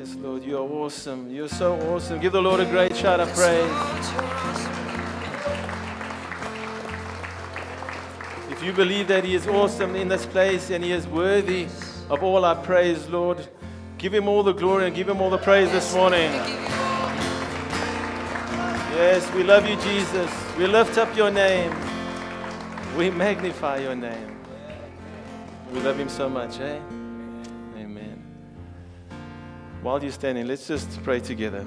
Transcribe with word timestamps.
Yes, 0.00 0.14
Lord, 0.14 0.42
you 0.44 0.56
are 0.56 0.62
awesome. 0.62 1.30
You're 1.30 1.46
so 1.46 1.78
awesome. 1.92 2.20
Give 2.20 2.32
the 2.32 2.40
Lord 2.40 2.58
a 2.58 2.64
great 2.64 2.96
shout 2.96 3.20
of 3.20 3.28
praise. 3.34 3.70
If 8.50 8.62
you 8.64 8.72
believe 8.72 9.08
that 9.08 9.24
He 9.24 9.34
is 9.34 9.46
awesome 9.46 9.94
in 9.94 10.08
this 10.08 10.24
place 10.24 10.70
and 10.70 10.82
He 10.82 10.92
is 10.92 11.06
worthy 11.06 11.66
of 12.08 12.22
all 12.22 12.46
our 12.46 12.56
praise, 12.56 13.10
Lord, 13.10 13.46
give 13.98 14.14
Him 14.14 14.26
all 14.26 14.42
the 14.42 14.54
glory 14.54 14.86
and 14.86 14.96
give 14.96 15.06
Him 15.06 15.20
all 15.20 15.28
the 15.28 15.36
praise 15.36 15.70
this 15.70 15.94
morning. 15.94 16.32
Yes, 18.96 19.30
we 19.34 19.42
love 19.42 19.68
you, 19.68 19.76
Jesus. 19.82 20.32
We 20.56 20.66
lift 20.66 20.96
up 20.96 21.14
your 21.14 21.30
name. 21.30 21.76
We 22.96 23.10
magnify 23.10 23.80
your 23.80 23.96
name. 23.96 24.38
We 25.74 25.80
love 25.80 26.00
Him 26.00 26.08
so 26.08 26.30
much, 26.30 26.58
eh? 26.58 26.80
While 29.82 30.02
you're 30.02 30.12
standing, 30.12 30.46
let's 30.46 30.68
just 30.68 31.02
pray 31.04 31.20
together. 31.20 31.66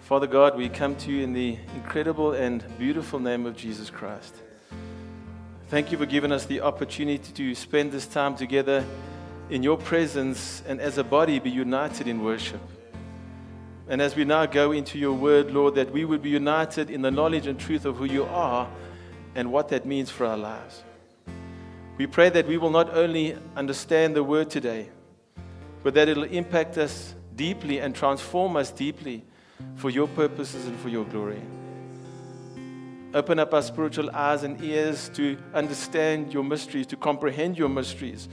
Father 0.00 0.26
God, 0.26 0.58
we 0.58 0.68
come 0.68 0.94
to 0.96 1.10
you 1.10 1.24
in 1.24 1.32
the 1.32 1.56
incredible 1.74 2.32
and 2.32 2.62
beautiful 2.78 3.18
name 3.18 3.46
of 3.46 3.56
Jesus 3.56 3.88
Christ. 3.88 4.34
Thank 5.68 5.90
you 5.90 5.96
for 5.96 6.04
giving 6.04 6.32
us 6.32 6.44
the 6.44 6.60
opportunity 6.60 7.32
to 7.32 7.54
spend 7.54 7.92
this 7.92 8.06
time 8.06 8.36
together 8.36 8.84
in 9.48 9.62
your 9.62 9.78
presence 9.78 10.62
and 10.68 10.82
as 10.82 10.98
a 10.98 11.04
body 11.04 11.38
be 11.38 11.48
united 11.48 12.08
in 12.08 12.22
worship. 12.22 12.60
And 13.88 14.02
as 14.02 14.14
we 14.14 14.26
now 14.26 14.44
go 14.44 14.72
into 14.72 14.98
your 14.98 15.14
word, 15.14 15.50
Lord, 15.50 15.76
that 15.76 15.90
we 15.90 16.04
would 16.04 16.20
be 16.20 16.28
united 16.28 16.90
in 16.90 17.00
the 17.00 17.10
knowledge 17.10 17.46
and 17.46 17.58
truth 17.58 17.86
of 17.86 17.96
who 17.96 18.04
you 18.04 18.24
are 18.24 18.68
and 19.34 19.50
what 19.50 19.70
that 19.70 19.86
means 19.86 20.10
for 20.10 20.26
our 20.26 20.36
lives. 20.36 20.82
We 21.96 22.06
pray 22.06 22.28
that 22.28 22.46
we 22.46 22.58
will 22.58 22.70
not 22.70 22.94
only 22.94 23.34
understand 23.56 24.14
the 24.14 24.22
word 24.22 24.50
today, 24.50 24.90
but 25.82 25.94
that 25.94 26.08
it'll 26.08 26.24
impact 26.24 26.78
us 26.78 27.14
deeply 27.36 27.78
and 27.78 27.94
transform 27.94 28.56
us 28.56 28.70
deeply 28.70 29.24
for 29.76 29.90
your 29.90 30.08
purposes 30.08 30.66
and 30.66 30.78
for 30.80 30.88
your 30.88 31.04
glory. 31.04 31.40
Open 33.14 33.38
up 33.38 33.54
our 33.54 33.62
spiritual 33.62 34.10
eyes 34.10 34.42
and 34.42 34.62
ears 34.62 35.08
to 35.14 35.38
understand 35.54 36.32
your 36.32 36.44
mysteries, 36.44 36.86
to 36.88 36.96
comprehend 36.96 37.56
your 37.56 37.68
mysteries, 37.68 38.28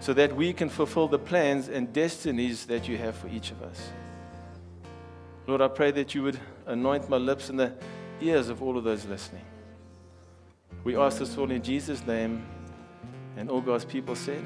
so 0.00 0.12
that 0.12 0.34
we 0.34 0.52
can 0.52 0.68
fulfill 0.68 1.08
the 1.08 1.18
plans 1.18 1.68
and 1.68 1.92
destinies 1.92 2.66
that 2.66 2.88
you 2.88 2.96
have 2.96 3.16
for 3.16 3.28
each 3.28 3.50
of 3.50 3.62
us. 3.62 3.90
Lord, 5.46 5.60
I 5.60 5.68
pray 5.68 5.90
that 5.92 6.14
you 6.14 6.22
would 6.24 6.38
anoint 6.66 7.08
my 7.08 7.16
lips 7.16 7.48
and 7.48 7.58
the 7.58 7.72
ears 8.20 8.48
of 8.48 8.62
all 8.62 8.76
of 8.76 8.84
those 8.84 9.06
listening. 9.06 9.44
We 10.84 10.96
ask 10.96 11.18
this 11.18 11.36
all 11.38 11.50
in 11.50 11.62
Jesus' 11.62 12.06
name. 12.06 12.46
And 13.36 13.50
all 13.50 13.60
God's 13.60 13.84
people 13.84 14.16
said, 14.16 14.44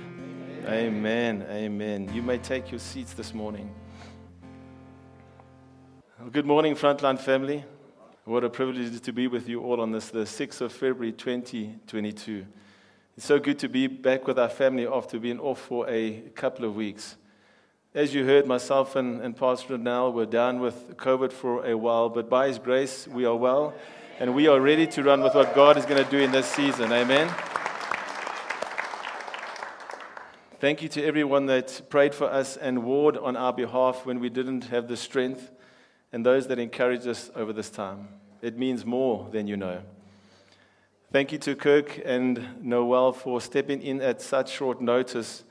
Amen. 0.66 1.44
Amen. 1.50 2.08
You 2.14 2.22
may 2.22 2.38
take 2.38 2.70
your 2.70 2.78
seats 2.78 3.14
this 3.14 3.34
morning. 3.34 3.68
Well, 6.20 6.30
good 6.30 6.46
morning, 6.46 6.76
Frontline 6.76 7.18
family. 7.18 7.64
What 8.24 8.44
a 8.44 8.48
privilege 8.48 9.00
to 9.00 9.12
be 9.12 9.26
with 9.26 9.48
you 9.48 9.60
all 9.60 9.80
on 9.80 9.90
this, 9.90 10.10
the 10.10 10.20
6th 10.20 10.60
of 10.60 10.72
February 10.72 11.10
2022. 11.10 12.46
It's 13.16 13.26
so 13.26 13.40
good 13.40 13.58
to 13.58 13.68
be 13.68 13.88
back 13.88 14.28
with 14.28 14.38
our 14.38 14.48
family 14.48 14.86
after 14.86 15.18
being 15.18 15.40
off 15.40 15.60
for 15.60 15.90
a 15.90 16.20
couple 16.36 16.64
of 16.64 16.76
weeks. 16.76 17.16
As 17.92 18.14
you 18.14 18.24
heard, 18.24 18.46
myself 18.46 18.94
and, 18.94 19.20
and 19.20 19.36
Pastor 19.36 19.76
Nell 19.76 20.12
were 20.12 20.26
down 20.26 20.60
with 20.60 20.96
COVID 20.96 21.32
for 21.32 21.66
a 21.66 21.76
while, 21.76 22.08
but 22.08 22.30
by 22.30 22.46
His 22.46 22.60
grace, 22.60 23.08
we 23.08 23.24
are 23.24 23.36
well 23.36 23.74
and 24.20 24.32
we 24.32 24.46
are 24.46 24.60
ready 24.60 24.86
to 24.86 25.02
run 25.02 25.22
with 25.22 25.34
what 25.34 25.56
God 25.56 25.76
is 25.76 25.86
going 25.86 26.02
to 26.02 26.08
do 26.08 26.18
in 26.18 26.30
this 26.30 26.46
season. 26.46 26.92
Amen. 26.92 27.28
Thank 30.62 30.80
you 30.80 30.88
to 30.90 31.04
everyone 31.04 31.46
that 31.46 31.82
prayed 31.88 32.14
for 32.14 32.30
us 32.30 32.56
and 32.56 32.84
warred 32.84 33.16
on 33.16 33.36
our 33.36 33.52
behalf 33.52 34.06
when 34.06 34.20
we 34.20 34.30
didn't 34.30 34.66
have 34.66 34.86
the 34.86 34.96
strength, 34.96 35.50
and 36.12 36.24
those 36.24 36.46
that 36.46 36.60
encouraged 36.60 37.08
us 37.08 37.32
over 37.34 37.52
this 37.52 37.68
time. 37.68 38.06
It 38.42 38.56
means 38.56 38.86
more 38.86 39.28
than 39.32 39.48
you 39.48 39.56
know. 39.56 39.82
Thank 41.10 41.32
you 41.32 41.38
to 41.38 41.56
Kirk 41.56 42.00
and 42.04 42.62
Noel 42.64 43.12
for 43.12 43.40
stepping 43.40 43.82
in 43.82 44.00
at 44.00 44.22
such 44.22 44.52
short 44.52 44.80
notice 44.80 45.42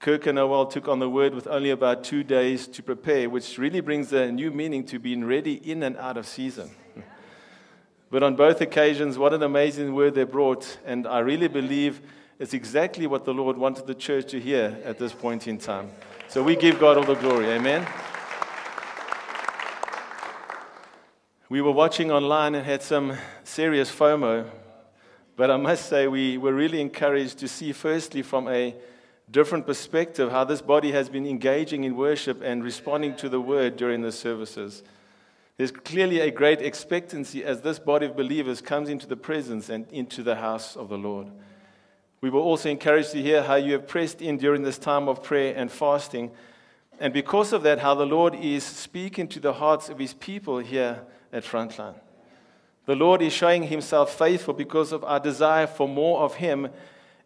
Kirk 0.00 0.26
and 0.26 0.34
Noel 0.34 0.66
took 0.66 0.88
on 0.88 0.98
the 0.98 1.08
word 1.08 1.32
with 1.32 1.46
only 1.46 1.70
about 1.70 2.02
two 2.02 2.24
days 2.24 2.66
to 2.66 2.82
prepare, 2.82 3.30
which 3.30 3.56
really 3.56 3.80
brings 3.80 4.12
a 4.12 4.32
new 4.32 4.50
meaning 4.50 4.82
to 4.86 4.98
being 4.98 5.24
ready 5.24 5.54
in 5.54 5.84
and 5.84 5.96
out 5.96 6.16
of 6.16 6.26
season. 6.26 6.72
but 8.10 8.24
on 8.24 8.34
both 8.34 8.60
occasions, 8.60 9.16
what 9.16 9.32
an 9.32 9.44
amazing 9.44 9.94
word 9.94 10.16
they 10.16 10.24
brought, 10.24 10.78
and 10.84 11.06
I 11.06 11.20
really 11.20 11.46
believe 11.46 12.02
it's 12.38 12.54
exactly 12.54 13.06
what 13.06 13.24
the 13.24 13.34
Lord 13.34 13.56
wanted 13.56 13.86
the 13.86 13.94
church 13.94 14.30
to 14.32 14.40
hear 14.40 14.78
at 14.84 14.98
this 14.98 15.12
point 15.12 15.46
in 15.46 15.58
time. 15.58 15.90
So 16.28 16.42
we 16.42 16.56
give 16.56 16.80
God 16.80 16.96
all 16.96 17.04
the 17.04 17.14
glory. 17.14 17.46
Amen. 17.46 17.86
We 21.48 21.60
were 21.60 21.70
watching 21.70 22.10
online 22.10 22.54
and 22.56 22.66
had 22.66 22.82
some 22.82 23.16
serious 23.44 23.94
FOMO, 23.94 24.48
but 25.36 25.50
I 25.50 25.56
must 25.56 25.88
say 25.88 26.08
we 26.08 26.36
were 26.36 26.54
really 26.54 26.80
encouraged 26.80 27.38
to 27.38 27.48
see, 27.48 27.72
firstly, 27.72 28.22
from 28.22 28.48
a 28.48 28.74
different 29.30 29.66
perspective 29.66 30.30
how 30.30 30.44
this 30.44 30.60
body 30.60 30.92
has 30.92 31.08
been 31.08 31.26
engaging 31.26 31.84
in 31.84 31.96
worship 31.96 32.42
and 32.42 32.64
responding 32.64 33.14
to 33.16 33.28
the 33.28 33.40
word 33.40 33.76
during 33.76 34.02
the 34.02 34.10
services. 34.10 34.82
There's 35.56 35.70
clearly 35.70 36.20
a 36.20 36.30
great 36.32 36.60
expectancy 36.60 37.44
as 37.44 37.60
this 37.60 37.78
body 37.78 38.06
of 38.06 38.16
believers 38.16 38.60
comes 38.60 38.88
into 38.88 39.06
the 39.06 39.16
presence 39.16 39.68
and 39.68 39.86
into 39.92 40.24
the 40.24 40.34
house 40.34 40.74
of 40.76 40.88
the 40.88 40.98
Lord. 40.98 41.28
We 42.24 42.30
were 42.30 42.40
also 42.40 42.70
encouraged 42.70 43.10
to 43.10 43.20
hear 43.20 43.42
how 43.42 43.56
you 43.56 43.74
have 43.74 43.86
pressed 43.86 44.22
in 44.22 44.38
during 44.38 44.62
this 44.62 44.78
time 44.78 45.08
of 45.08 45.22
prayer 45.22 45.54
and 45.54 45.70
fasting. 45.70 46.30
And 46.98 47.12
because 47.12 47.52
of 47.52 47.62
that, 47.64 47.80
how 47.80 47.94
the 47.94 48.06
Lord 48.06 48.34
is 48.34 48.64
speaking 48.64 49.28
to 49.28 49.40
the 49.40 49.52
hearts 49.52 49.90
of 49.90 49.98
his 49.98 50.14
people 50.14 50.56
here 50.56 51.02
at 51.34 51.44
Frontline. 51.44 51.96
The 52.86 52.96
Lord 52.96 53.20
is 53.20 53.34
showing 53.34 53.64
himself 53.64 54.16
faithful 54.16 54.54
because 54.54 54.90
of 54.90 55.04
our 55.04 55.20
desire 55.20 55.66
for 55.66 55.86
more 55.86 56.22
of 56.22 56.36
him 56.36 56.70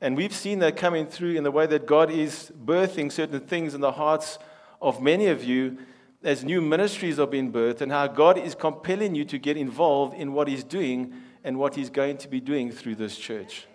and 0.01 0.17
we've 0.17 0.35
seen 0.35 0.59
that 0.61 0.77
coming 0.77 1.07
through 1.07 1.37
in 1.37 1.45
the 1.45 1.53
way 1.53 1.67
that 1.67 1.87
God 1.87 2.11
is 2.11 2.53
birthing 2.65 3.13
certain 3.13 3.39
things 3.39 3.75
in 3.75 3.81
the 3.81 3.93
hearts 3.93 4.41
of 4.83 5.01
many 5.01 5.29
of 5.29 5.45
you 5.45 5.79
as 6.25 6.43
new 6.43 6.61
ministries 6.61 7.21
are 7.21 7.27
being 7.29 7.53
birthed, 7.53 7.81
and 7.81 7.93
how 7.93 8.09
God 8.09 8.37
is 8.37 8.57
compelling 8.57 9.15
you 9.15 9.25
to 9.27 9.39
get 9.39 9.57
involved 9.57 10.15
in 10.15 10.33
what 10.33 10.49
He's 10.49 10.65
doing 10.65 11.15
and 11.45 11.57
what 11.57 11.77
He's 11.77 11.91
going 11.91 12.17
to 12.19 12.29
be 12.29 12.41
doing 12.41 12.73
through 12.73 12.97
this 12.97 13.17
church. 13.17 13.67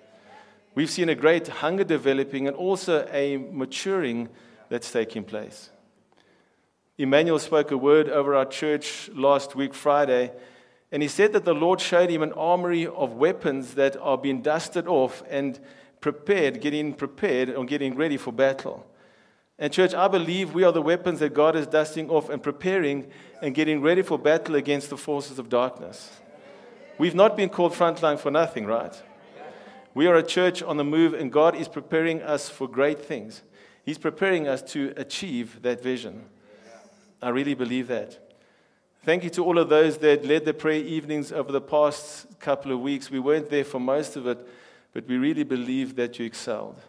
We've 0.76 0.90
seen 0.90 1.10
a 1.10 1.16
great 1.16 1.48
hunger 1.48 1.84
developing 1.84 2.48
and 2.48 2.56
also 2.56 3.08
a 3.12 3.38
maturing 3.38 4.30
that's 4.70 4.92
taking 4.92 5.24
place. 5.24 5.70
Emmanuel 6.98 7.38
spoke 7.40 7.72
a 7.72 7.78
word 7.78 8.10
over 8.10 8.34
our 8.34 8.46
church 8.46 9.10
last 9.14 9.56
week, 9.56 9.74
Friday, 9.74 10.32
and 10.92 11.02
he 11.02 11.08
said 11.08 11.34
that 11.34 11.46
the 11.46 11.54
Lord 11.54 11.80
showed 11.80 12.10
him 12.10 12.24
an 12.24 12.34
armory 12.34 12.88
of 12.88 13.14
weapons 13.14 13.76
that 13.76 13.98
are 13.98 14.18
being 14.18 14.42
dusted 14.42 14.88
off 14.88 15.24
and 15.30 15.60
prepared, 16.02 16.62
getting 16.62 16.94
prepared, 16.94 17.50
or 17.50 17.66
getting 17.66 17.96
ready 17.96 18.18
for 18.18 18.32
battle. 18.32 18.86
And, 19.60 19.72
church, 19.72 19.94
I 19.94 20.08
believe 20.08 20.54
we 20.54 20.64
are 20.64 20.72
the 20.72 20.82
weapons 20.82 21.20
that 21.20 21.34
God 21.34 21.56
is 21.56 21.68
dusting 21.68 22.10
off 22.10 22.30
and 22.30 22.42
preparing 22.42 23.12
and 23.42 23.56
getting 23.56 23.82
ready 23.82 24.02
for 24.02 24.18
battle 24.18 24.56
against 24.56 24.90
the 24.90 24.98
forces 24.98 25.38
of 25.38 25.50
darkness. 25.50 26.20
We've 26.98 27.16
not 27.16 27.38
been 27.38 27.50
called 27.50 27.74
frontline 27.74 28.20
for 28.20 28.32
nothing, 28.32 28.66
right? 28.66 29.00
We 29.94 30.08
are 30.08 30.16
a 30.16 30.24
church 30.24 30.64
on 30.64 30.78
the 30.78 30.84
move, 30.84 31.14
and 31.14 31.32
God 31.32 31.56
is 31.56 31.68
preparing 31.68 32.22
us 32.22 32.50
for 32.50 32.68
great 32.68 33.00
things. 33.00 33.44
He's 33.84 33.98
preparing 33.98 34.48
us 34.48 34.62
to 34.74 34.94
achieve 34.98 35.62
that 35.62 35.84
vision. 35.84 36.24
I 37.22 37.30
really 37.30 37.54
believe 37.54 37.88
that. 37.90 38.20
Thank 39.04 39.24
you 39.24 39.30
to 39.32 39.44
all 39.44 39.60
of 39.60 39.70
those 39.70 39.98
that 40.00 40.26
led 40.26 40.46
the 40.46 40.54
prayer 40.54 40.82
evenings 40.82 41.32
over 41.32 41.52
the 41.52 41.62
past 41.62 42.40
couple 42.40 42.72
of 42.72 42.80
weeks. 42.80 43.12
We 43.12 43.20
weren't 43.20 43.50
there 43.50 43.66
for 43.66 43.80
most 43.80 44.16
of 44.16 44.26
it, 44.28 44.40
but 44.94 45.08
we 45.08 45.18
really 45.18 45.44
believe 45.44 45.96
that 45.98 46.18
you 46.18 46.26
excelled. 46.26 46.80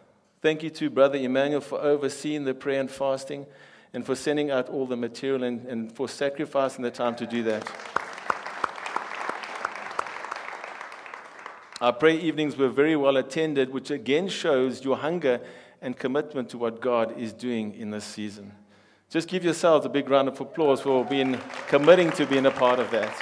Thank 0.41 0.63
you 0.63 0.69
to 0.71 0.89
Brother 0.89 1.17
Emmanuel 1.17 1.61
for 1.61 1.79
overseeing 1.79 2.45
the 2.45 2.53
prayer 2.53 2.79
and 2.79 2.89
fasting 2.89 3.45
and 3.93 4.05
for 4.05 4.15
sending 4.15 4.49
out 4.49 4.69
all 4.69 4.85
the 4.85 4.95
material 4.95 5.43
and, 5.43 5.65
and 5.67 5.91
for 5.91 6.07
sacrificing 6.07 6.83
the 6.83 6.91
time 6.91 7.15
to 7.15 7.25
do 7.25 7.43
that. 7.43 7.69
Our 11.85 11.93
prayer 11.93 12.17
evenings 12.17 12.57
were 12.57 12.69
very 12.69 12.95
well 12.95 13.15
attended, 13.15 13.69
which 13.69 13.91
again 13.91 14.27
shows 14.27 14.83
your 14.83 14.97
hunger 14.97 15.39
and 15.83 15.95
commitment 15.95 16.49
to 16.49 16.57
what 16.57 16.81
God 16.81 17.15
is 17.15 17.31
doing 17.31 17.75
in 17.75 17.91
this 17.91 18.03
season. 18.03 18.53
Just 19.07 19.27
give 19.27 19.43
yourselves 19.43 19.85
a 19.85 19.89
big 19.89 20.09
round 20.09 20.27
of 20.27 20.41
applause 20.41 20.81
for 20.81 21.05
being 21.05 21.39
committing 21.67 22.09
to 22.13 22.25
being 22.25 22.47
a 22.47 22.49
part 22.49 22.79
of 22.79 22.89
that. 22.89 23.15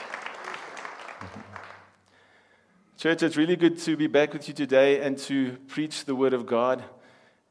Church, 2.97 3.21
it's 3.21 3.35
really 3.35 3.57
good 3.57 3.77
to 3.79 3.97
be 3.97 4.07
back 4.07 4.31
with 4.31 4.47
you 4.47 4.53
today 4.53 5.01
and 5.01 5.17
to 5.17 5.57
preach 5.67 6.05
the 6.05 6.15
Word 6.15 6.31
of 6.31 6.45
God. 6.45 6.85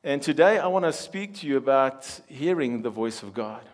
And 0.02 0.22
today 0.22 0.58
I 0.58 0.66
want 0.68 0.86
to 0.86 0.94
speak 0.94 1.34
to 1.40 1.46
you 1.46 1.58
about 1.58 2.08
hearing 2.26 2.80
the 2.80 2.88
voice 2.88 3.22
of 3.22 3.34
God. 3.34 3.68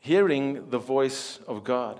Hearing 0.00 0.68
the 0.68 0.78
voice 0.78 1.38
of 1.48 1.64
God. 1.64 1.98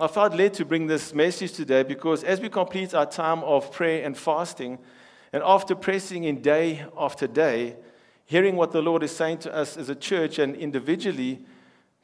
I 0.00 0.06
felt 0.06 0.32
led 0.32 0.54
to 0.54 0.64
bring 0.64 0.86
this 0.86 1.12
message 1.12 1.54
today 1.54 1.82
because 1.82 2.22
as 2.22 2.40
we 2.40 2.48
complete 2.48 2.94
our 2.94 3.04
time 3.04 3.42
of 3.42 3.72
prayer 3.72 4.04
and 4.04 4.16
fasting, 4.16 4.78
and 5.32 5.42
after 5.42 5.74
pressing 5.74 6.22
in 6.22 6.40
day 6.40 6.84
after 6.96 7.26
day, 7.26 7.74
hearing 8.24 8.54
what 8.54 8.70
the 8.70 8.80
Lord 8.80 9.02
is 9.02 9.10
saying 9.10 9.38
to 9.38 9.52
us 9.52 9.76
as 9.76 9.88
a 9.88 9.96
church 9.96 10.38
and 10.38 10.54
individually, 10.54 11.44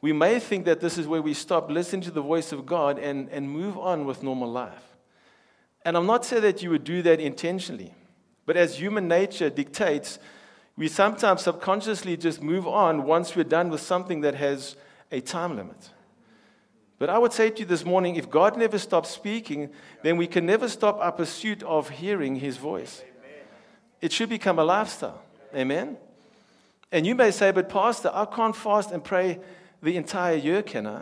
we 0.01 0.11
may 0.11 0.39
think 0.39 0.65
that 0.65 0.81
this 0.81 0.97
is 0.97 1.07
where 1.07 1.21
we 1.21 1.33
stop, 1.33 1.71
listen 1.71 2.01
to 2.01 2.11
the 2.11 2.21
voice 2.21 2.51
of 2.51 2.65
God, 2.65 2.99
and, 2.99 3.29
and 3.29 3.49
move 3.49 3.77
on 3.77 4.05
with 4.05 4.23
normal 4.23 4.51
life. 4.51 4.97
And 5.85 5.95
I'm 5.95 6.05
not 6.05 6.25
saying 6.25 6.41
that 6.41 6.61
you 6.61 6.71
would 6.71 6.83
do 6.83 7.01
that 7.03 7.21
intentionally, 7.21 7.93
but 8.45 8.57
as 8.57 8.77
human 8.77 9.07
nature 9.07 9.49
dictates, 9.49 10.19
we 10.75 10.89
sometimes 10.89 11.43
subconsciously 11.43 12.17
just 12.17 12.43
move 12.43 12.67
on 12.67 13.03
once 13.03 13.37
we're 13.37 13.43
done 13.43 13.69
with 13.69 13.79
something 13.79 14.19
that 14.21 14.35
has 14.35 14.75
a 15.13 15.21
time 15.21 15.55
limit. 15.55 15.91
But 16.97 17.09
I 17.09 17.17
would 17.17 17.33
say 17.33 17.49
to 17.49 17.59
you 17.59 17.65
this 17.65 17.83
morning 17.83 18.15
if 18.15 18.29
God 18.29 18.57
never 18.57 18.77
stops 18.77 19.09
speaking, 19.09 19.69
then 20.01 20.17
we 20.17 20.27
can 20.27 20.45
never 20.45 20.69
stop 20.69 20.97
our 20.99 21.11
pursuit 21.11 21.61
of 21.63 21.89
hearing 21.89 22.35
his 22.35 22.57
voice. 22.57 23.03
It 24.01 24.11
should 24.11 24.29
become 24.29 24.59
a 24.59 24.63
lifestyle. 24.63 25.21
Amen? 25.53 25.97
And 26.91 27.05
you 27.05 27.15
may 27.15 27.31
say, 27.31 27.51
but 27.51 27.69
Pastor, 27.69 28.11
I 28.13 28.25
can't 28.25 28.55
fast 28.55 28.91
and 28.91 29.03
pray 29.03 29.39
the 29.81 29.97
entire 29.97 30.35
year, 30.35 30.61
can 30.61 30.87
I? 30.87 31.01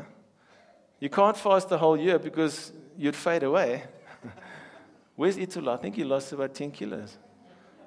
You 1.00 1.10
can't 1.10 1.38
fast 1.38 1.70
the 1.70 1.78
whole 1.78 1.98
year 1.98 2.18
because 2.18 2.72
you'd 2.98 3.16
fade 3.16 3.44
away. 3.44 3.84
Where's 5.16 5.38
Itula? 5.38 5.74
I 5.74 5.78
think 5.78 5.96
he 5.96 6.04
lost 6.04 6.32
about 6.32 6.54
10 6.56 6.72
kilos. 6.72 7.18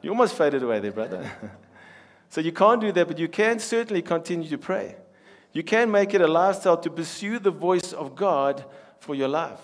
You 0.03 0.11
almost 0.11 0.35
faded 0.35 0.63
away 0.63 0.79
there, 0.81 0.93
brother. 0.93 1.29
so 2.29 2.41
you 2.41 2.53
can't 2.53 2.81
do 2.81 2.93
that, 2.93 3.09
but 3.09 3.19
you 3.19 3.29
can 3.29 3.59
certainly 3.59 4.03
continue 4.03 4.49
to 4.49 4.59
pray. 4.59 4.97
You 5.57 5.63
can 5.63 5.91
make 5.91 6.13
it 6.13 6.21
a 6.21 6.29
lifestyle 6.29 6.77
to 6.77 6.91
pursue 6.91 7.39
the 7.39 7.51
voice 7.51 7.95
of 7.95 8.15
God 8.15 8.63
for 8.99 9.15
your 9.15 9.29
life. 9.29 9.59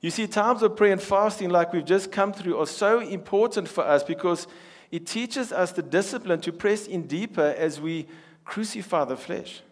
You 0.00 0.12
see, 0.12 0.28
times 0.28 0.62
of 0.62 0.76
prayer 0.76 0.92
and 0.92 1.02
fasting, 1.02 1.50
like 1.50 1.72
we've 1.72 1.84
just 1.84 2.12
come 2.12 2.32
through, 2.32 2.56
are 2.56 2.66
so 2.68 3.00
important 3.00 3.66
for 3.66 3.82
us 3.82 4.04
because 4.04 4.46
it 4.92 5.04
teaches 5.04 5.50
us 5.50 5.72
the 5.72 5.82
discipline 5.82 6.40
to 6.42 6.52
press 6.52 6.86
in 6.86 7.08
deeper 7.08 7.56
as 7.58 7.80
we 7.80 8.06
crucify 8.44 9.04
the 9.04 9.16
flesh. 9.16 9.62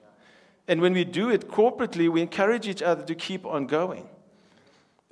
And 0.67 0.81
when 0.81 0.93
we 0.93 1.05
do 1.05 1.31
it 1.31 1.47
corporately, 1.47 2.09
we 2.09 2.21
encourage 2.21 2.67
each 2.67 2.83
other 2.83 3.05
to 3.05 3.15
keep 3.15 3.47
on 3.47 3.69
going. 3.69 4.09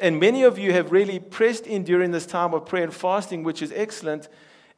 And 0.00 0.18
many 0.18 0.42
of 0.42 0.58
you 0.58 0.72
have 0.72 0.90
really 0.90 1.20
pressed 1.20 1.68
in 1.68 1.84
during 1.84 2.10
this 2.10 2.26
time 2.26 2.52
of 2.52 2.66
prayer 2.66 2.82
and 2.82 2.92
fasting, 2.92 3.44
which 3.44 3.62
is 3.62 3.70
excellent. 3.70 4.28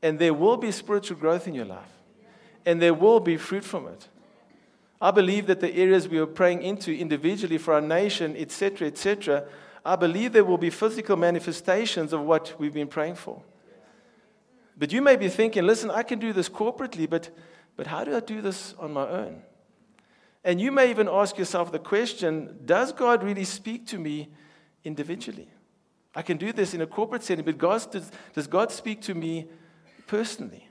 And 0.03 0.19
there 0.19 0.35
will 0.35 0.59
be 0.59 0.71
spiritual 0.71 1.17
growth 1.17 1.49
in 1.49 1.55
your 1.55 1.65
life, 1.65 2.03
and 2.67 2.83
there 2.83 2.93
will 2.93 3.21
be 3.21 3.39
fruit 3.39 3.65
from 3.65 3.89
it. 3.89 4.09
I 5.05 5.11
believe 5.11 5.49
that 5.49 5.61
the 5.61 5.71
areas 5.77 6.09
we 6.09 6.17
are 6.17 6.25
praying 6.25 6.63
into 6.63 6.91
individually 6.91 7.59
for 7.59 7.75
our 7.75 7.83
nation, 7.83 8.35
etc., 8.39 8.89
etc., 8.89 9.47
I 9.85 9.97
believe 9.97 10.33
there 10.33 10.47
will 10.47 10.57
be 10.57 10.71
physical 10.71 11.19
manifestations 11.19 12.15
of 12.15 12.23
what 12.23 12.59
we've 12.59 12.73
been 12.73 12.89
praying 12.89 13.17
for. 13.17 13.43
But 14.79 14.95
you 14.95 15.03
may 15.03 15.17
be 15.17 15.29
thinking, 15.29 15.67
listen, 15.67 15.91
I 15.91 16.05
can 16.05 16.19
do 16.19 16.33
this 16.33 16.49
corporately, 16.49 17.09
but, 17.09 17.29
but 17.77 17.87
how 17.87 18.03
do 18.05 18.17
I 18.17 18.21
do 18.21 18.41
this 18.41 18.75
on 18.79 18.95
my 18.95 19.07
own? 19.07 19.43
And 20.43 20.59
you 20.59 20.73
may 20.73 20.89
even 20.89 21.07
ask 21.07 21.37
yourself 21.37 21.71
the 21.71 21.79
question 21.79 22.61
Does 22.65 22.91
God 22.91 23.23
really 23.23 23.45
speak 23.45 23.87
to 23.89 23.99
me 23.99 24.31
individually? 24.85 25.51
I 26.15 26.23
can 26.23 26.39
do 26.39 26.51
this 26.51 26.73
in 26.73 26.81
a 26.81 26.87
corporate 26.87 27.25
setting, 27.25 27.45
but 27.45 27.59
God, 27.59 27.91
does, 27.91 28.11
does 28.33 28.47
God 28.47 28.73
speak 28.73 29.03
to 29.03 29.15
me 29.15 29.49
personally? 30.07 30.67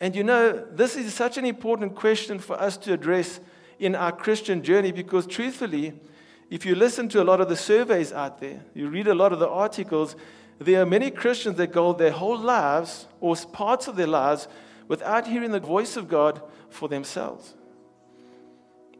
And 0.00 0.14
you 0.14 0.24
know, 0.24 0.64
this 0.72 0.96
is 0.96 1.14
such 1.14 1.38
an 1.38 1.44
important 1.44 1.94
question 1.94 2.38
for 2.38 2.60
us 2.60 2.76
to 2.78 2.92
address 2.92 3.40
in 3.78 3.94
our 3.94 4.12
Christian 4.12 4.62
journey 4.62 4.92
because, 4.92 5.26
truthfully, 5.26 5.94
if 6.50 6.66
you 6.66 6.74
listen 6.74 7.08
to 7.10 7.22
a 7.22 7.24
lot 7.24 7.40
of 7.40 7.48
the 7.48 7.56
surveys 7.56 8.12
out 8.12 8.40
there, 8.40 8.64
you 8.74 8.88
read 8.88 9.08
a 9.08 9.14
lot 9.14 9.32
of 9.32 9.38
the 9.38 9.48
articles, 9.48 10.16
there 10.58 10.82
are 10.82 10.86
many 10.86 11.10
Christians 11.10 11.56
that 11.56 11.72
go 11.72 11.92
their 11.92 12.12
whole 12.12 12.38
lives 12.38 13.06
or 13.20 13.34
parts 13.36 13.88
of 13.88 13.96
their 13.96 14.06
lives 14.06 14.46
without 14.88 15.26
hearing 15.26 15.50
the 15.50 15.60
voice 15.60 15.96
of 15.96 16.08
God 16.08 16.40
for 16.68 16.88
themselves. 16.88 17.54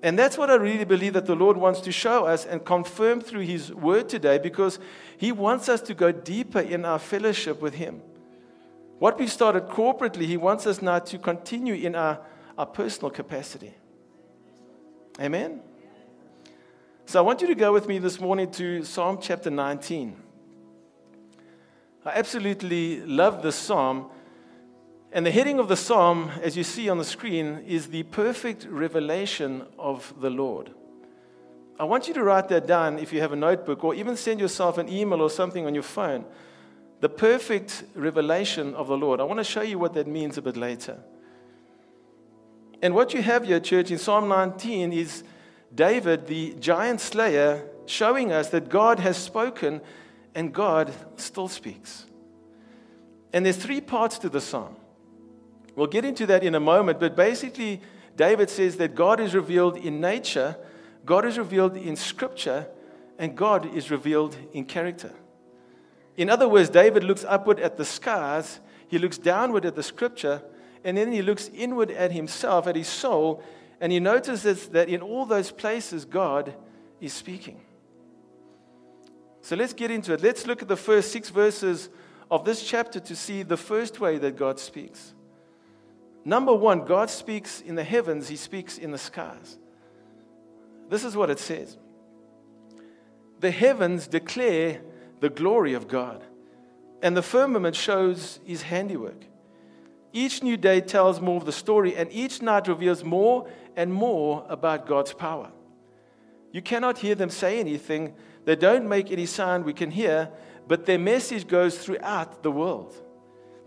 And 0.03 0.19
that's 0.19 0.37
what 0.37 0.51
I 0.51 0.57
really 0.57 0.85
believe 0.85 1.15
that 1.15 1.27
the 1.27 1.35
Lord 1.35 1.57
wants 1.57 1.81
to 1.83 1.93
show 1.93 2.27
us 2.27 2.45
and 2.45 2.65
confirm 2.65 3.21
through 3.21 3.41
His 3.41 3.73
word 3.73 4.09
today 4.09 4.39
because 4.39 4.79
He 5.17 5.33
wants 5.33 5.69
us 5.69 5.81
to 5.83 5.95
go 5.95 6.13
deeper 6.13 6.61
in 6.61 6.85
our 6.85 6.99
fellowship 6.99 7.63
with 7.63 7.75
Him. 7.75 8.03
What 8.99 9.19
we've 9.19 9.31
started 9.31 9.69
corporately, 9.69 10.27
He 10.27 10.37
wants 10.37 10.67
us 10.67 10.81
now 10.81 11.01
to 11.01 11.19
continue 11.19 11.75
in 11.75 11.95
our, 11.95 12.21
our 12.57 12.67
personal 12.67 13.11
capacity. 13.11 13.75
Amen? 15.21 15.61
So 17.07 17.19
I 17.19 17.23
want 17.23 17.41
you 17.41 17.49
to 17.49 17.55
go 17.55 17.73
with 17.73 17.87
me 17.87 17.99
this 17.99 18.21
morning 18.21 18.51
to 18.53 18.83
Psalm 18.85 19.19
chapter 19.21 19.51
19. 19.51 20.17
I 22.07 22.11
absolutely 22.11 23.01
love 23.01 23.43
this 23.43 23.57
psalm. 23.57 24.11
And 25.13 25.25
the 25.25 25.31
heading 25.31 25.59
of 25.59 25.69
the 25.69 25.77
psalm, 25.77 26.31
as 26.43 26.57
you 26.57 26.65
see 26.65 26.89
on 26.89 26.99
the 26.99 27.05
screen, 27.05 27.63
is 27.67 27.89
the 27.89 28.03
perfect 28.05 28.65
revelation 28.65 29.65
of 29.79 30.13
the 30.21 30.31
Lord. 30.31 30.71
I 31.79 31.85
want 31.85 32.09
you 32.09 32.15
to 32.15 32.23
write 32.23 32.49
that 32.49 32.67
down 32.67 32.99
if 32.99 33.13
you 33.13 33.21
have 33.21 33.33
a 33.33 33.37
notebook, 33.37 33.85
or 33.85 33.95
even 33.95 34.17
send 34.17 34.41
yourself 34.41 34.79
an 34.79 34.89
email 34.89 35.21
or 35.21 35.31
something 35.31 35.67
on 35.67 35.75
your 35.75 35.83
phone. 35.83 36.25
The 37.05 37.11
perfect 37.11 37.85
revelation 37.95 38.75
of 38.75 38.89
the 38.89 38.97
Lord. 38.97 39.21
I 39.21 39.25
want 39.25 39.37
to 39.37 39.45
show 39.45 39.61
you 39.61 39.79
what 39.79 39.93
that 39.93 40.07
means 40.07 40.39
a 40.39 40.41
bit 40.41 40.57
later. 40.57 40.97
And 42.81 42.95
what 42.95 43.13
you 43.13 43.21
have 43.21 43.45
here, 43.45 43.61
church, 43.61 43.91
in 43.91 43.99
Psalm 43.99 44.27
19 44.27 44.91
is 44.91 45.23
David, 45.75 46.27
the 46.27 46.55
giant 46.55 47.03
slayer, 47.03 47.69
showing 47.85 48.33
us 48.33 48.49
that 48.49 48.71
God 48.71 49.01
has 49.01 49.19
spoken 49.19 49.83
and 50.35 50.51
God 50.51 50.95
still 51.17 51.47
speaks. 51.47 52.07
And 53.35 53.45
there's 53.45 53.59
three 53.59 53.83
parts 53.83 54.17
to 54.21 54.31
the 54.31 54.41
psalm. 54.41 54.75
We'll 55.77 55.89
get 55.89 56.07
into 56.07 56.25
that 56.25 56.43
in 56.43 56.55
a 56.55 56.61
moment, 56.61 57.01
but 57.01 57.15
basically, 57.15 57.83
David 58.17 58.49
says 58.49 58.79
that 58.79 58.95
God 58.95 59.21
is 59.21 59.35
revealed 59.35 59.77
in 59.77 60.01
nature, 60.01 60.57
God 61.05 61.27
is 61.27 61.37
revealed 61.37 61.77
in 61.77 61.97
scripture, 61.97 62.67
and 63.19 63.37
God 63.37 63.77
is 63.77 63.91
revealed 63.91 64.39
in 64.55 64.65
character. 64.65 65.13
In 66.17 66.31
other 66.31 66.49
words, 66.49 66.69
David 66.69 67.05
looks 67.05 67.25
upward 67.27 67.59
at 67.61 67.77
the 67.77 67.85
skies, 67.85 68.61
he 68.87 68.99
looks 68.99 69.19
downward 69.19 69.65
at 69.65 69.75
the 69.75 69.83
scripture, 69.83 70.43
and 70.85 70.97
then 70.97 71.11
he 71.11 71.23
looks 71.23 71.51
inward 71.55 71.91
at 71.91 72.13
himself, 72.13 72.67
at 72.67 72.77
his 72.77 72.89
soul, 72.89 73.43
and 73.81 73.91
he 73.91 74.01
notices 74.01 74.69
that 74.69 74.89
in 74.89 75.01
all 75.01 75.27
those 75.27 75.51
places, 75.51 76.05
God 76.05 76.55
is 77.01 77.13
speaking. 77.13 77.61
So 79.41 79.57
let's 79.57 79.73
get 79.73 79.91
into 79.91 80.13
it. 80.13 80.23
Let's 80.23 80.47
look 80.47 80.63
at 80.63 80.69
the 80.69 80.77
first 80.77 81.13
six 81.13 81.31
verses 81.31 81.91
of 82.31 82.45
this 82.45 82.67
chapter 82.67 83.01
to 83.01 83.17
see 83.17 83.43
the 83.43 83.57
first 83.57 84.01
way 84.01 84.17
that 84.19 84.37
God 84.37 84.59
speaks. 84.59 85.13
Number 86.25 86.55
one, 86.55 86.85
God 86.85 87.11
speaks 87.11 87.61
in 87.61 87.75
the 87.75 87.85
heavens, 87.85 88.29
He 88.29 88.37
speaks 88.37 88.79
in 88.79 88.91
the 88.91 88.99
skies. 88.99 89.59
This 90.89 91.05
is 91.05 91.17
what 91.17 91.31
it 91.31 91.39
says 91.39 91.77
The 93.41 93.51
heavens 93.51 94.07
declare 94.07 94.81
the 95.21 95.31
glory 95.31 95.75
of 95.75 95.89
God, 95.89 96.23
and 97.03 97.17
the 97.17 97.23
firmament 97.23 97.77
shows 97.77 98.41
His 98.45 98.63
handiwork. 98.63 99.27
Each 100.13 100.43
new 100.43 100.57
day 100.57 100.81
tells 100.81 101.21
more 101.21 101.37
of 101.37 101.45
the 101.45 101.53
story, 101.53 101.97
and 101.97 102.11
each 102.13 102.41
night 102.41 102.69
reveals 102.69 103.03
more 103.03 103.49
and 103.77 103.93
more 103.93 104.47
about 104.49 104.87
God's 104.87 105.13
power. 105.13 105.51
You 106.53 106.63
cannot 106.63 106.99
hear 106.99 107.17
them 107.17 107.31
say 107.31 107.59
anything 107.59 108.15
they 108.45 108.57
don't 108.57 108.89
make 108.89 109.11
any 109.11 109.27
sound 109.27 109.65
we 109.65 109.73
can 109.73 109.91
hear, 109.91 110.31
but 110.69 110.87
their 110.87 110.99
message 110.99 111.47
goes 111.47 111.79
throughout 111.79 112.43
the 112.43 112.51
world. 112.51 112.95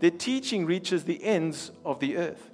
Their 0.00 0.10
teaching 0.10 0.66
reaches 0.66 1.04
the 1.04 1.22
ends 1.24 1.72
of 1.84 2.00
the 2.00 2.16
earth. 2.16 2.50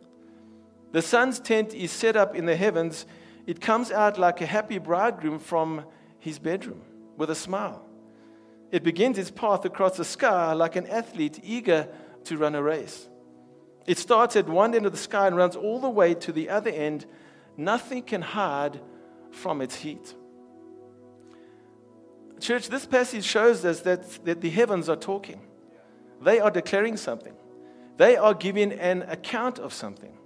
The 0.92 1.02
sun's 1.02 1.38
tent 1.38 1.74
is 1.74 1.90
set 1.90 2.16
up 2.16 2.34
in 2.34 2.46
the 2.46 2.56
heavens. 2.56 3.04
It 3.46 3.60
comes 3.60 3.90
out 3.92 4.18
like 4.18 4.40
a 4.40 4.46
happy 4.46 4.78
bridegroom 4.78 5.38
from 5.38 5.84
his 6.18 6.38
bedroom 6.38 6.80
with 7.16 7.30
a 7.30 7.34
smile. 7.34 7.83
It 8.74 8.82
begins 8.82 9.18
its 9.18 9.30
path 9.30 9.64
across 9.64 9.96
the 9.96 10.04
sky 10.04 10.52
like 10.52 10.74
an 10.74 10.88
athlete 10.88 11.38
eager 11.44 11.86
to 12.24 12.36
run 12.36 12.56
a 12.56 12.60
race. 12.60 13.08
It 13.86 13.98
starts 13.98 14.34
at 14.34 14.48
one 14.48 14.74
end 14.74 14.84
of 14.84 14.90
the 14.90 14.98
sky 14.98 15.28
and 15.28 15.36
runs 15.36 15.54
all 15.54 15.78
the 15.78 15.88
way 15.88 16.12
to 16.14 16.32
the 16.32 16.50
other 16.50 16.70
end. 16.70 17.06
Nothing 17.56 18.02
can 18.02 18.20
hide 18.20 18.80
from 19.30 19.60
its 19.60 19.76
heat. 19.76 20.16
Church, 22.40 22.68
this 22.68 22.84
passage 22.84 23.22
shows 23.22 23.64
us 23.64 23.82
that, 23.82 24.24
that 24.24 24.40
the 24.40 24.50
heavens 24.50 24.88
are 24.88 24.96
talking. 24.96 25.42
They 26.20 26.40
are 26.40 26.50
declaring 26.50 26.96
something. 26.96 27.36
They 27.96 28.16
are 28.16 28.34
giving 28.34 28.72
an 28.72 29.02
account 29.02 29.60
of 29.60 29.72
something. 29.72 30.18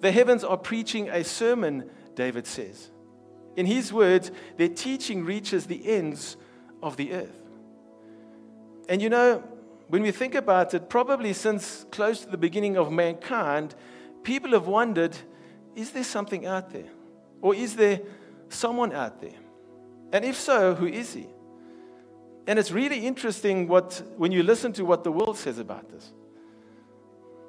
The 0.00 0.10
heavens 0.10 0.42
are 0.42 0.58
preaching 0.58 1.08
a 1.08 1.22
sermon, 1.22 1.88
David 2.16 2.48
says. 2.48 2.90
In 3.54 3.64
his 3.64 3.92
words, 3.92 4.32
their 4.56 4.70
teaching 4.70 5.24
reaches 5.24 5.66
the 5.66 5.86
ends 5.86 6.36
of 6.82 6.96
the 6.96 7.12
earth. 7.12 7.45
And 8.88 9.02
you 9.02 9.08
know, 9.08 9.42
when 9.88 10.02
we 10.02 10.10
think 10.10 10.34
about 10.34 10.74
it, 10.74 10.88
probably 10.88 11.32
since 11.32 11.86
close 11.90 12.20
to 12.20 12.30
the 12.30 12.36
beginning 12.36 12.76
of 12.76 12.90
mankind, 12.92 13.74
people 14.22 14.50
have 14.52 14.66
wondered 14.66 15.16
is 15.74 15.90
there 15.90 16.04
something 16.04 16.46
out 16.46 16.70
there? 16.70 16.88
Or 17.42 17.54
is 17.54 17.76
there 17.76 18.00
someone 18.48 18.92
out 18.92 19.20
there? 19.20 19.38
And 20.12 20.24
if 20.24 20.36
so, 20.36 20.74
who 20.74 20.86
is 20.86 21.12
he? 21.12 21.26
And 22.46 22.58
it's 22.58 22.70
really 22.70 23.06
interesting 23.06 23.68
what, 23.68 24.02
when 24.16 24.32
you 24.32 24.42
listen 24.42 24.72
to 24.74 24.84
what 24.84 25.04
the 25.04 25.12
world 25.12 25.36
says 25.36 25.58
about 25.58 25.90
this. 25.90 26.12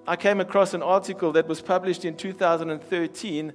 I 0.05 0.15
came 0.15 0.41
across 0.41 0.73
an 0.73 0.81
article 0.81 1.31
that 1.33 1.47
was 1.47 1.61
published 1.61 2.03
in 2.03 2.17
2013 2.17 3.53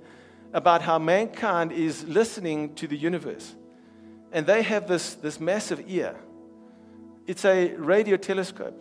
about 0.52 0.82
how 0.82 0.98
mankind 0.98 1.72
is 1.72 2.04
listening 2.04 2.74
to 2.76 2.86
the 2.86 2.96
universe. 2.96 3.54
And 4.32 4.46
they 4.46 4.62
have 4.62 4.86
this, 4.86 5.14
this 5.14 5.40
massive 5.40 5.84
ear. 5.88 6.16
It's 7.26 7.44
a 7.44 7.74
radio 7.74 8.16
telescope. 8.16 8.78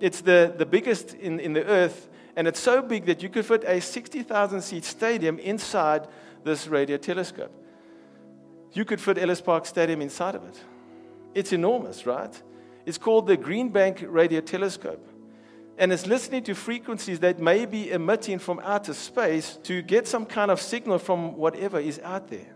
It's 0.00 0.20
the, 0.20 0.54
the 0.56 0.66
biggest 0.66 1.14
in, 1.14 1.40
in 1.40 1.52
the 1.52 1.64
earth, 1.64 2.08
and 2.36 2.48
it's 2.48 2.60
so 2.60 2.82
big 2.82 3.06
that 3.06 3.22
you 3.22 3.28
could 3.28 3.46
fit 3.46 3.64
a 3.64 3.80
60,000 3.80 4.60
seat 4.60 4.84
stadium 4.84 5.38
inside 5.38 6.08
this 6.42 6.66
radio 6.66 6.96
telescope. 6.96 7.52
You 8.72 8.84
could 8.84 9.00
fit 9.00 9.18
Ellis 9.18 9.40
Park 9.40 9.66
Stadium 9.66 10.02
inside 10.02 10.34
of 10.34 10.44
it. 10.44 10.60
It's 11.34 11.52
enormous, 11.52 12.06
right? 12.06 12.42
It's 12.86 12.98
called 12.98 13.26
the 13.26 13.36
Green 13.36 13.68
Bank 13.68 14.04
Radio 14.06 14.40
Telescope. 14.40 15.06
And 15.78 15.92
it's 15.92 16.06
listening 16.06 16.44
to 16.44 16.54
frequencies 16.54 17.20
that 17.20 17.40
may 17.40 17.66
be 17.66 17.90
emitting 17.90 18.38
from 18.38 18.60
outer 18.62 18.94
space 18.94 19.58
to 19.64 19.82
get 19.82 20.06
some 20.06 20.24
kind 20.26 20.50
of 20.50 20.60
signal 20.60 20.98
from 20.98 21.36
whatever 21.36 21.80
is 21.80 22.00
out 22.00 22.28
there. 22.28 22.53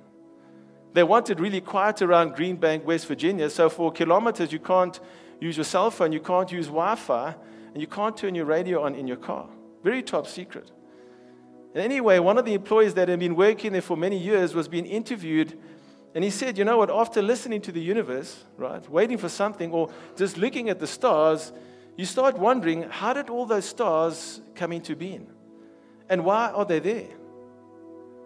They 0.93 1.03
want 1.03 1.31
it 1.31 1.39
really 1.39 1.61
quiet 1.61 2.03
around 2.03 2.35
Green 2.35 2.57
Bank, 2.57 2.87
West 2.87 3.07
Virginia. 3.07 3.51
So 3.51 3.69
for 3.69 3.93
kilometers, 3.93 4.53
you 4.53 4.59
can't 4.59 4.99
use 5.41 5.57
your 5.57 5.65
cell 5.65 5.91
phone, 5.91 6.13
you 6.13 6.21
can't 6.21 6.51
use 6.51 6.67
Wi 6.67 6.95
Fi, 6.97 7.35
and 7.73 7.81
you 7.81 7.87
can't 7.87 8.17
turn 8.17 8.35
your 8.35 8.47
radio 8.47 8.83
on 8.83 8.95
in 8.95 9.07
your 9.07 9.17
car. 9.17 9.49
Very 9.85 10.03
top 10.03 10.27
secret. 10.27 10.73
And 11.75 11.83
anyway, 11.83 12.19
one 12.19 12.39
of 12.39 12.45
the 12.45 12.55
employees 12.55 12.95
that 12.95 13.09
had 13.09 13.21
been 13.21 13.37
working 13.37 13.73
there 13.73 13.83
for 13.83 13.97
many 13.97 14.19
years 14.19 14.55
was 14.55 14.67
being 14.69 14.87
interviewed 14.87 15.59
and 16.15 16.25
he 16.25 16.31
said, 16.31 16.59
You 16.59 16.65
know 16.65 16.79
what? 16.79 16.91
After 16.91 17.23
listening 17.23 17.61
to 17.63 17.73
the 17.73 17.81
universe, 17.81 18.45
right, 18.57 18.89
waiting 18.91 19.19
for 19.19 19.29
something, 19.29 19.71
or 19.71 19.91
just 20.17 20.39
looking 20.39 20.69
at 20.69 20.81
the 20.81 20.87
stars, 20.87 21.53
you 21.99 22.05
start 22.05 22.39
wondering, 22.39 22.83
how 22.83 23.13
did 23.13 23.29
all 23.29 23.45
those 23.45 23.65
stars 23.65 24.41
come 24.55 24.73
into 24.73 24.95
being? 24.95 25.27
And 26.09 26.25
why 26.25 26.51
are 26.51 26.65
they 26.65 26.79
there? 26.79 27.09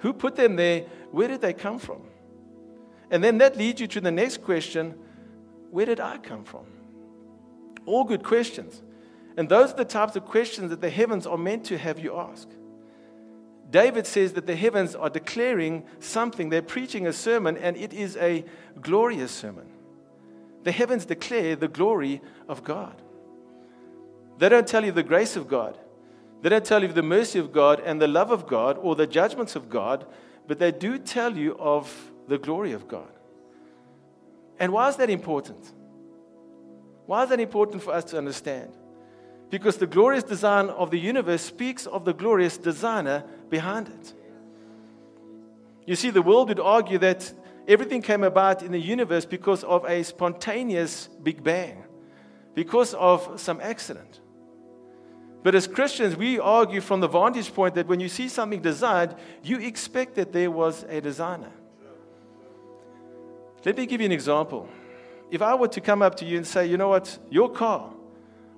Who 0.00 0.12
put 0.12 0.36
them 0.36 0.56
there? 0.56 0.84
Where 1.10 1.26
did 1.26 1.40
they 1.40 1.54
come 1.54 1.78
from? 1.78 2.02
And 3.12 3.22
then 3.22 3.38
that 3.38 3.56
leads 3.56 3.80
you 3.80 3.86
to 3.88 4.00
the 4.00 4.10
next 4.10 4.42
question 4.42 4.98
where 5.70 5.86
did 5.86 6.00
I 6.00 6.18
come 6.18 6.44
from? 6.44 6.66
All 7.86 8.04
good 8.04 8.24
questions. 8.24 8.82
And 9.36 9.48
those 9.48 9.72
are 9.72 9.76
the 9.76 9.84
types 9.84 10.16
of 10.16 10.24
questions 10.24 10.70
that 10.70 10.80
the 10.80 10.90
heavens 10.90 11.26
are 11.26 11.38
meant 11.38 11.64
to 11.66 11.78
have 11.78 11.98
you 11.98 12.16
ask. 12.16 12.48
David 13.70 14.06
says 14.06 14.34
that 14.34 14.46
the 14.46 14.56
heavens 14.56 14.94
are 14.94 15.08
declaring 15.08 15.84
something. 15.98 16.50
They're 16.50 16.60
preaching 16.60 17.06
a 17.06 17.12
sermon, 17.12 17.56
and 17.56 17.76
it 17.76 17.94
is 17.94 18.16
a 18.18 18.44
glorious 18.82 19.32
sermon. 19.32 19.66
The 20.64 20.72
heavens 20.72 21.06
declare 21.06 21.56
the 21.56 21.68
glory 21.68 22.20
of 22.48 22.62
God. 22.62 23.00
They 24.36 24.50
don't 24.50 24.66
tell 24.66 24.84
you 24.84 24.92
the 24.92 25.02
grace 25.02 25.36
of 25.36 25.48
God, 25.48 25.78
they 26.42 26.48
don't 26.48 26.64
tell 26.64 26.82
you 26.82 26.88
the 26.88 27.02
mercy 27.02 27.38
of 27.38 27.52
God 27.52 27.80
and 27.80 28.00
the 28.00 28.08
love 28.08 28.30
of 28.30 28.46
God 28.46 28.76
or 28.78 28.94
the 28.94 29.06
judgments 29.06 29.56
of 29.56 29.70
God, 29.70 30.04
but 30.46 30.58
they 30.58 30.72
do 30.72 30.98
tell 30.98 31.36
you 31.36 31.56
of 31.58 32.11
the 32.32 32.38
glory 32.38 32.72
of 32.72 32.88
God. 32.88 33.12
And 34.58 34.72
why 34.72 34.88
is 34.88 34.96
that 34.96 35.10
important? 35.10 35.70
Why 37.04 37.24
is 37.24 37.28
that 37.28 37.40
important 37.40 37.82
for 37.82 37.92
us 37.92 38.04
to 38.04 38.16
understand? 38.16 38.72
Because 39.50 39.76
the 39.76 39.86
glorious 39.86 40.24
design 40.24 40.70
of 40.70 40.90
the 40.90 40.98
universe 40.98 41.42
speaks 41.42 41.84
of 41.84 42.06
the 42.06 42.14
glorious 42.14 42.56
designer 42.56 43.22
behind 43.50 43.88
it. 43.88 44.14
You 45.86 45.94
see, 45.94 46.08
the 46.08 46.22
world 46.22 46.48
would 46.48 46.58
argue 46.58 46.96
that 47.00 47.30
everything 47.68 48.00
came 48.00 48.24
about 48.24 48.62
in 48.62 48.72
the 48.72 48.80
universe 48.80 49.26
because 49.26 49.62
of 49.64 49.84
a 49.84 50.02
spontaneous 50.02 51.08
Big 51.22 51.44
Bang, 51.44 51.84
because 52.54 52.94
of 52.94 53.38
some 53.38 53.60
accident. 53.60 54.20
But 55.42 55.54
as 55.54 55.66
Christians, 55.66 56.16
we 56.16 56.38
argue 56.38 56.80
from 56.80 57.00
the 57.00 57.08
vantage 57.08 57.52
point 57.52 57.74
that 57.74 57.88
when 57.88 58.00
you 58.00 58.08
see 58.08 58.30
something 58.30 58.62
designed, 58.62 59.16
you 59.42 59.58
expect 59.58 60.14
that 60.14 60.32
there 60.32 60.50
was 60.50 60.86
a 60.88 61.02
designer. 61.02 61.52
Let 63.64 63.76
me 63.76 63.86
give 63.86 64.00
you 64.00 64.06
an 64.06 64.12
example. 64.12 64.68
If 65.30 65.40
I 65.40 65.54
were 65.54 65.68
to 65.68 65.80
come 65.80 66.02
up 66.02 66.16
to 66.16 66.24
you 66.24 66.36
and 66.36 66.46
say, 66.46 66.66
you 66.66 66.76
know 66.76 66.88
what, 66.88 67.18
your 67.30 67.50
car, 67.50 67.90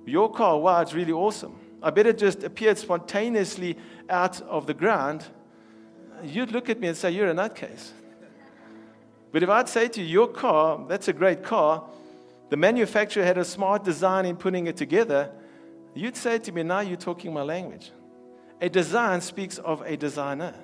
your 0.05 0.31
car, 0.31 0.59
wow, 0.59 0.81
it's 0.81 0.93
really 0.93 1.11
awesome. 1.11 1.59
I 1.81 1.91
bet 1.91 2.07
it 2.07 2.17
just 2.17 2.43
appeared 2.43 2.77
spontaneously 2.79 3.77
out 4.09 4.41
of 4.41 4.65
the 4.65 4.73
ground. 4.73 5.25
You'd 6.23 6.51
look 6.51 6.69
at 6.69 6.79
me 6.79 6.87
and 6.87 6.97
say, 6.97 7.11
You're 7.11 7.29
a 7.29 7.33
nutcase. 7.33 7.91
But 9.31 9.43
if 9.43 9.49
I'd 9.49 9.69
say 9.69 9.87
to 9.89 10.01
you, 10.01 10.07
Your 10.07 10.27
car, 10.27 10.83
that's 10.87 11.07
a 11.07 11.13
great 11.13 11.43
car, 11.43 11.87
the 12.49 12.57
manufacturer 12.57 13.23
had 13.23 13.37
a 13.37 13.45
smart 13.45 13.83
design 13.83 14.25
in 14.25 14.35
putting 14.35 14.65
it 14.65 14.77
together, 14.77 15.31
you'd 15.93 16.17
say 16.17 16.39
to 16.39 16.51
me, 16.51 16.63
Now 16.63 16.79
you're 16.79 16.97
talking 16.97 17.31
my 17.31 17.43
language. 17.43 17.91
A 18.61 18.69
design 18.69 19.21
speaks 19.21 19.59
of 19.59 19.81
a 19.81 19.95
designer. 19.95 20.55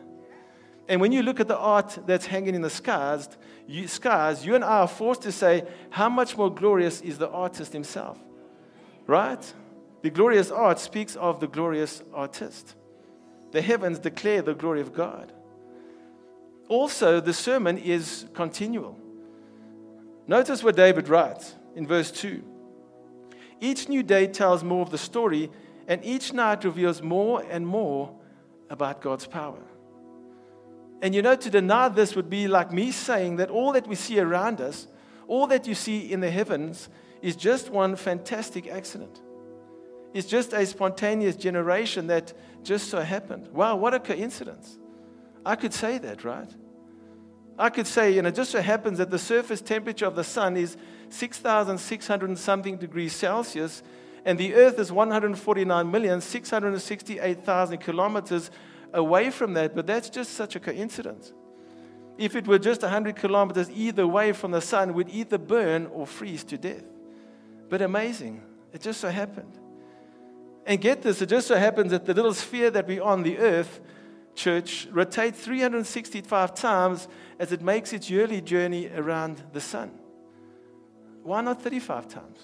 And 0.87 0.99
when 0.99 1.11
you 1.11 1.23
look 1.23 1.39
at 1.39 1.47
the 1.47 1.57
art 1.57 1.99
that's 2.05 2.25
hanging 2.25 2.55
in 2.55 2.61
the 2.61 2.69
skies, 2.69 3.29
you, 3.67 3.87
skies, 3.87 4.45
you 4.45 4.55
and 4.55 4.63
I 4.63 4.79
are 4.79 4.87
forced 4.87 5.21
to 5.23 5.31
say, 5.31 5.65
How 5.89 6.09
much 6.09 6.37
more 6.37 6.53
glorious 6.53 7.01
is 7.01 7.17
the 7.17 7.29
artist 7.29 7.71
himself? 7.73 8.17
Right? 9.07 9.53
The 10.01 10.09
glorious 10.09 10.51
art 10.51 10.79
speaks 10.79 11.15
of 11.15 11.39
the 11.39 11.47
glorious 11.47 12.01
artist. 12.13 12.75
The 13.51 13.61
heavens 13.61 13.99
declare 13.99 14.41
the 14.41 14.53
glory 14.53 14.81
of 14.81 14.93
God. 14.93 15.31
Also, 16.69 17.19
the 17.19 17.33
sermon 17.33 17.77
is 17.77 18.25
continual. 18.33 18.97
Notice 20.27 20.63
what 20.63 20.75
David 20.75 21.09
writes 21.09 21.55
in 21.75 21.85
verse 21.85 22.11
2. 22.11 22.43
Each 23.59 23.89
new 23.89 24.01
day 24.01 24.27
tells 24.27 24.63
more 24.63 24.81
of 24.81 24.89
the 24.89 24.97
story, 24.97 25.51
and 25.87 26.03
each 26.03 26.33
night 26.33 26.63
reveals 26.63 27.01
more 27.01 27.43
and 27.49 27.67
more 27.67 28.15
about 28.69 29.01
God's 29.01 29.27
power. 29.27 29.61
And 31.01 31.15
you 31.15 31.21
know, 31.21 31.35
to 31.35 31.49
deny 31.49 31.89
this 31.89 32.15
would 32.15 32.29
be 32.29 32.47
like 32.47 32.71
me 32.71 32.91
saying 32.91 33.37
that 33.37 33.49
all 33.49 33.73
that 33.73 33.87
we 33.87 33.95
see 33.95 34.19
around 34.19 34.61
us, 34.61 34.87
all 35.27 35.47
that 35.47 35.65
you 35.65 35.73
see 35.73 36.11
in 36.11 36.19
the 36.19 36.29
heavens, 36.29 36.89
is 37.21 37.35
just 37.35 37.69
one 37.69 37.95
fantastic 37.95 38.67
accident. 38.67 39.21
It's 40.13 40.27
just 40.27 40.53
a 40.53 40.65
spontaneous 40.65 41.35
generation 41.35 42.07
that 42.07 42.33
just 42.63 42.89
so 42.89 42.99
happened. 42.99 43.47
Wow, 43.53 43.77
what 43.77 43.93
a 43.93 43.99
coincidence. 43.99 44.77
I 45.45 45.55
could 45.55 45.73
say 45.73 45.97
that, 45.99 46.23
right? 46.23 46.49
I 47.57 47.69
could 47.69 47.87
say, 47.87 48.11
you 48.11 48.21
know, 48.21 48.31
just 48.31 48.51
so 48.51 48.61
happens 48.61 48.99
that 48.99 49.09
the 49.09 49.19
surface 49.19 49.61
temperature 49.61 50.05
of 50.05 50.15
the 50.15 50.23
sun 50.23 50.55
is 50.57 50.77
6,600 51.09 52.29
and 52.29 52.37
something 52.37 52.77
degrees 52.77 53.13
Celsius, 53.13 53.81
and 54.25 54.37
the 54.37 54.53
earth 54.53 54.77
is 54.79 54.91
149,668,000 54.91 57.79
kilometers 57.79 58.51
away 58.93 59.29
from 59.29 59.53
that, 59.53 59.75
but 59.75 59.87
that's 59.87 60.09
just 60.09 60.33
such 60.33 60.55
a 60.55 60.59
coincidence. 60.59 61.33
If 62.17 62.35
it 62.35 62.47
were 62.47 62.59
just 62.59 62.81
100 62.81 63.15
kilometers 63.15 63.69
either 63.71 64.05
way 64.05 64.31
from 64.33 64.51
the 64.51 64.61
sun, 64.61 64.93
we'd 64.93 65.09
either 65.09 65.37
burn 65.37 65.87
or 65.87 66.05
freeze 66.05 66.43
to 66.45 66.57
death. 66.57 66.83
But 67.69 67.81
amazing, 67.81 68.43
it 68.73 68.81
just 68.81 69.01
so 69.01 69.09
happened. 69.09 69.57
And 70.65 70.79
get 70.79 71.01
this, 71.01 71.21
it 71.21 71.29
just 71.29 71.47
so 71.47 71.55
happens 71.55 71.91
that 71.91 72.05
the 72.05 72.13
little 72.13 72.33
sphere 72.33 72.69
that 72.71 72.87
we're 72.87 73.01
on, 73.01 73.23
the 73.23 73.37
earth, 73.39 73.79
church, 74.35 74.87
rotates 74.91 75.39
365 75.39 76.53
times 76.53 77.07
as 77.39 77.51
it 77.51 77.61
makes 77.61 77.93
its 77.93 78.09
yearly 78.09 78.41
journey 78.41 78.89
around 78.95 79.41
the 79.53 79.61
sun. 79.61 79.91
Why 81.23 81.41
not 81.41 81.61
35 81.61 82.07
times? 82.07 82.39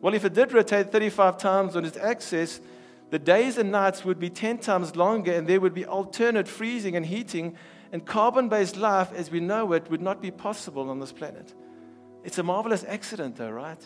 Well, 0.00 0.14
if 0.14 0.24
it 0.24 0.34
did 0.34 0.52
rotate 0.52 0.92
35 0.92 1.38
times 1.38 1.76
on 1.76 1.84
its 1.84 1.96
axis, 1.96 2.60
the 3.14 3.18
days 3.20 3.58
and 3.58 3.70
nights 3.70 4.04
would 4.04 4.18
be 4.18 4.28
10 4.28 4.58
times 4.58 4.96
longer, 4.96 5.32
and 5.32 5.46
there 5.46 5.60
would 5.60 5.72
be 5.72 5.86
alternate 5.86 6.48
freezing 6.48 6.96
and 6.96 7.06
heating, 7.06 7.56
and 7.92 8.04
carbon 8.04 8.48
based 8.48 8.76
life 8.76 9.12
as 9.12 9.30
we 9.30 9.38
know 9.38 9.72
it 9.72 9.88
would 9.88 10.02
not 10.02 10.20
be 10.20 10.32
possible 10.32 10.90
on 10.90 10.98
this 10.98 11.12
planet. 11.12 11.54
It's 12.24 12.38
a 12.38 12.42
marvelous 12.42 12.84
accident, 12.88 13.36
though, 13.36 13.52
right? 13.52 13.78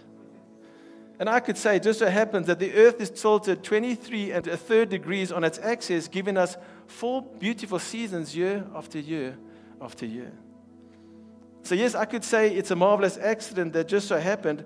And 1.20 1.28
I 1.28 1.40
could 1.40 1.58
say, 1.58 1.76
it 1.76 1.82
just 1.82 1.99
so 1.99 2.08
happens 2.08 2.47
that 2.47 2.58
the 2.58 2.73
earth 2.73 3.02
is 3.02 3.11
tilted 3.11 3.62
23 3.62 4.32
and 4.32 4.47
a 4.47 4.56
third 4.56 4.88
degrees 4.88 5.30
on 5.30 5.44
its 5.44 5.58
axis, 5.58 6.08
giving 6.08 6.38
us 6.38 6.56
four 6.87 7.20
beautiful 7.20 7.78
seasons 7.78 8.35
year 8.35 8.64
after 8.75 8.99
year 8.99 9.37
after 9.78 10.06
year. 10.06 10.32
So, 11.64 11.75
yes, 11.75 11.94
I 11.94 12.06
could 12.06 12.25
say 12.25 12.54
it's 12.54 12.70
a 12.70 12.76
marvelous 12.76 13.18
accident 13.18 13.75
that 13.75 13.88
just 13.88 14.08
so 14.08 14.18
happened, 14.18 14.64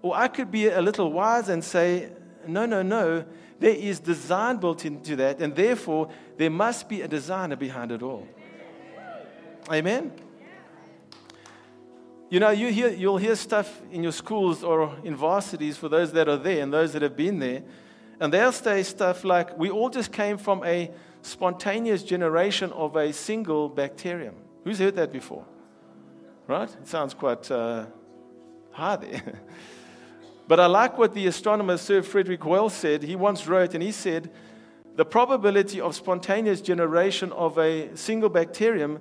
or 0.00 0.14
I 0.14 0.28
could 0.28 0.52
be 0.52 0.68
a 0.68 0.80
little 0.80 1.10
wise 1.10 1.48
and 1.48 1.64
say, 1.64 2.12
no, 2.46 2.66
no, 2.66 2.82
no, 2.82 3.24
there 3.58 3.74
is 3.74 4.00
design 4.00 4.58
built 4.58 4.84
into 4.84 5.16
that, 5.16 5.40
and 5.40 5.54
therefore 5.54 6.10
there 6.36 6.50
must 6.50 6.88
be 6.88 7.02
a 7.02 7.08
designer 7.08 7.56
behind 7.56 7.92
it 7.92 8.02
all. 8.02 8.26
Amen? 9.70 10.12
You 12.28 12.40
know, 12.40 12.50
you 12.50 12.72
hear, 12.72 12.88
you'll 12.88 13.18
hear 13.18 13.36
stuff 13.36 13.80
in 13.90 14.02
your 14.02 14.12
schools 14.12 14.64
or 14.64 14.96
in 15.04 15.14
varsities 15.14 15.76
for 15.76 15.88
those 15.88 16.12
that 16.12 16.28
are 16.28 16.36
there 16.36 16.62
and 16.62 16.72
those 16.72 16.92
that 16.92 17.02
have 17.02 17.16
been 17.16 17.38
there. 17.38 17.62
And 18.18 18.32
they'll 18.32 18.52
say 18.52 18.82
stuff 18.82 19.24
like, 19.24 19.56
we 19.56 19.70
all 19.70 19.90
just 19.90 20.12
came 20.12 20.36
from 20.36 20.64
a 20.64 20.90
spontaneous 21.22 22.02
generation 22.02 22.72
of 22.72 22.96
a 22.96 23.12
single 23.12 23.68
bacterium. 23.68 24.34
Who's 24.64 24.78
heard 24.78 24.96
that 24.96 25.12
before? 25.12 25.44
Right? 26.48 26.68
It 26.68 26.88
sounds 26.88 27.14
quite 27.14 27.48
uh, 27.50 27.86
high 28.72 28.96
there. 28.96 29.40
But 30.48 30.60
I 30.60 30.66
like 30.66 30.96
what 30.96 31.14
the 31.14 31.26
astronomer 31.26 31.76
Sir 31.76 32.02
Frederick 32.02 32.42
Hoyle 32.42 32.70
said. 32.70 33.02
He 33.02 33.16
once 33.16 33.46
wrote, 33.46 33.74
and 33.74 33.82
he 33.82 33.92
said, 33.92 34.30
the 34.94 35.04
probability 35.04 35.80
of 35.80 35.94
spontaneous 35.94 36.60
generation 36.60 37.32
of 37.32 37.58
a 37.58 37.94
single 37.96 38.28
bacterium 38.28 39.00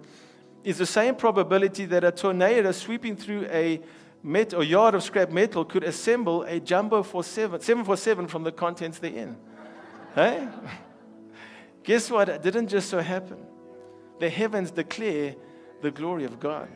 is 0.63 0.79
the 0.79 0.85
same 0.85 1.15
probability 1.15 1.85
that 1.85 2.03
a 2.03 2.11
tornado 2.11 2.71
sweeping 2.71 3.15
through 3.15 3.45
a 3.45 3.79
met, 4.23 4.53
or 4.53 4.63
yard 4.63 4.95
of 4.95 5.03
scrap 5.03 5.29
metal 5.29 5.63
could 5.63 5.83
assemble 5.83 6.41
a 6.43 6.59
jumbo 6.59 7.03
747 7.03 8.27
from 8.27 8.43
the 8.43 8.51
contents 8.51 8.97
therein. 8.97 9.37
hey? 10.15 10.47
Guess 11.83 12.09
what? 12.09 12.27
It 12.27 12.41
didn't 12.41 12.67
just 12.67 12.89
so 12.89 12.99
happen. 12.99 13.37
The 14.19 14.29
heavens 14.29 14.71
declare 14.71 15.35
the 15.81 15.91
glory 15.91 16.23
of 16.23 16.39
God. 16.39 16.67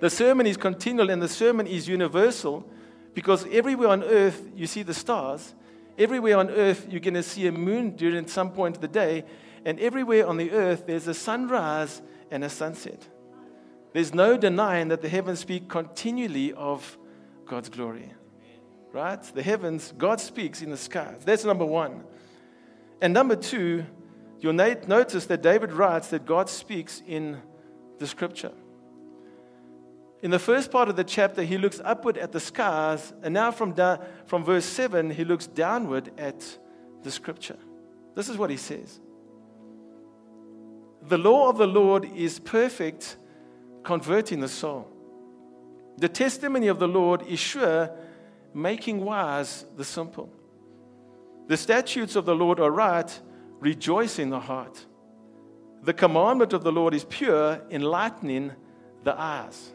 The 0.00 0.10
sermon 0.10 0.46
is 0.48 0.56
continual 0.56 1.10
and 1.10 1.22
the 1.22 1.28
sermon 1.28 1.68
is 1.68 1.86
universal 1.86 2.68
because 3.14 3.46
everywhere 3.50 3.88
on 3.88 4.02
earth 4.02 4.42
you 4.54 4.66
see 4.66 4.82
the 4.82 4.94
stars. 4.94 5.54
Everywhere 5.98 6.38
on 6.38 6.50
earth 6.50 6.86
you're 6.90 7.00
going 7.00 7.14
to 7.14 7.22
see 7.22 7.46
a 7.46 7.52
moon 7.52 7.96
during 7.96 8.26
some 8.26 8.52
point 8.52 8.76
of 8.76 8.82
the 8.82 8.88
day. 8.88 9.24
And 9.64 9.78
everywhere 9.78 10.26
on 10.26 10.36
the 10.36 10.50
earth 10.52 10.86
there's 10.86 11.06
a 11.06 11.14
sunrise 11.14 12.02
and 12.30 12.42
a 12.44 12.48
sunset. 12.48 13.06
There's 13.92 14.14
no 14.14 14.36
denying 14.36 14.88
that 14.88 15.02
the 15.02 15.08
heavens 15.08 15.40
speak 15.40 15.68
continually 15.68 16.52
of 16.54 16.96
God's 17.44 17.68
glory. 17.68 18.12
Right? 18.92 19.22
The 19.22 19.42
heavens, 19.42 19.92
God 19.96 20.20
speaks 20.20 20.62
in 20.62 20.70
the 20.70 20.76
skies. 20.76 21.22
That's 21.24 21.44
number 21.44 21.64
one. 21.64 22.04
And 23.00 23.12
number 23.12 23.36
two, 23.36 23.84
you'll 24.40 24.52
notice 24.52 25.26
that 25.26 25.42
David 25.42 25.72
writes 25.72 26.08
that 26.08 26.24
God 26.24 26.48
speaks 26.48 27.02
in 27.06 27.40
the 27.98 28.06
scripture. 28.06 28.52
In 30.22 30.30
the 30.30 30.38
first 30.38 30.70
part 30.70 30.88
of 30.88 30.94
the 30.94 31.02
chapter, 31.02 31.42
he 31.42 31.58
looks 31.58 31.80
upward 31.84 32.16
at 32.16 32.30
the 32.30 32.38
skies, 32.38 33.12
and 33.22 33.34
now 33.34 33.50
from, 33.50 33.72
da- 33.72 33.98
from 34.26 34.44
verse 34.44 34.64
7, 34.64 35.10
he 35.10 35.24
looks 35.24 35.48
downward 35.48 36.12
at 36.16 36.58
the 37.02 37.10
scripture. 37.10 37.58
This 38.14 38.28
is 38.28 38.38
what 38.38 38.48
he 38.48 38.56
says 38.56 39.00
The 41.02 41.18
law 41.18 41.48
of 41.48 41.58
the 41.58 41.66
Lord 41.66 42.04
is 42.04 42.38
perfect, 42.38 43.16
converting 43.82 44.38
the 44.38 44.48
soul. 44.48 44.88
The 45.98 46.08
testimony 46.08 46.68
of 46.68 46.78
the 46.78 46.88
Lord 46.88 47.22
is 47.26 47.40
sure, 47.40 47.90
making 48.54 49.04
wise 49.04 49.66
the 49.76 49.84
simple. 49.84 50.32
The 51.48 51.56
statutes 51.56 52.14
of 52.14 52.26
the 52.26 52.34
Lord 52.34 52.60
are 52.60 52.70
right, 52.70 53.20
rejoicing 53.58 54.30
the 54.30 54.38
heart. 54.38 54.86
The 55.82 55.92
commandment 55.92 56.52
of 56.52 56.62
the 56.62 56.70
Lord 56.70 56.94
is 56.94 57.04
pure, 57.04 57.60
enlightening 57.70 58.52
the 59.02 59.20
eyes. 59.20 59.72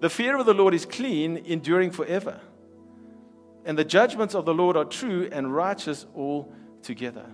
The 0.00 0.10
fear 0.10 0.38
of 0.38 0.46
the 0.46 0.54
Lord 0.54 0.74
is 0.74 0.86
clean, 0.86 1.36
enduring 1.36 1.90
forever. 1.90 2.40
And 3.64 3.78
the 3.78 3.84
judgments 3.84 4.34
of 4.34 4.46
the 4.46 4.54
Lord 4.54 4.76
are 4.76 4.86
true 4.86 5.28
and 5.30 5.54
righteous 5.54 6.06
all 6.14 6.52
together. 6.82 7.26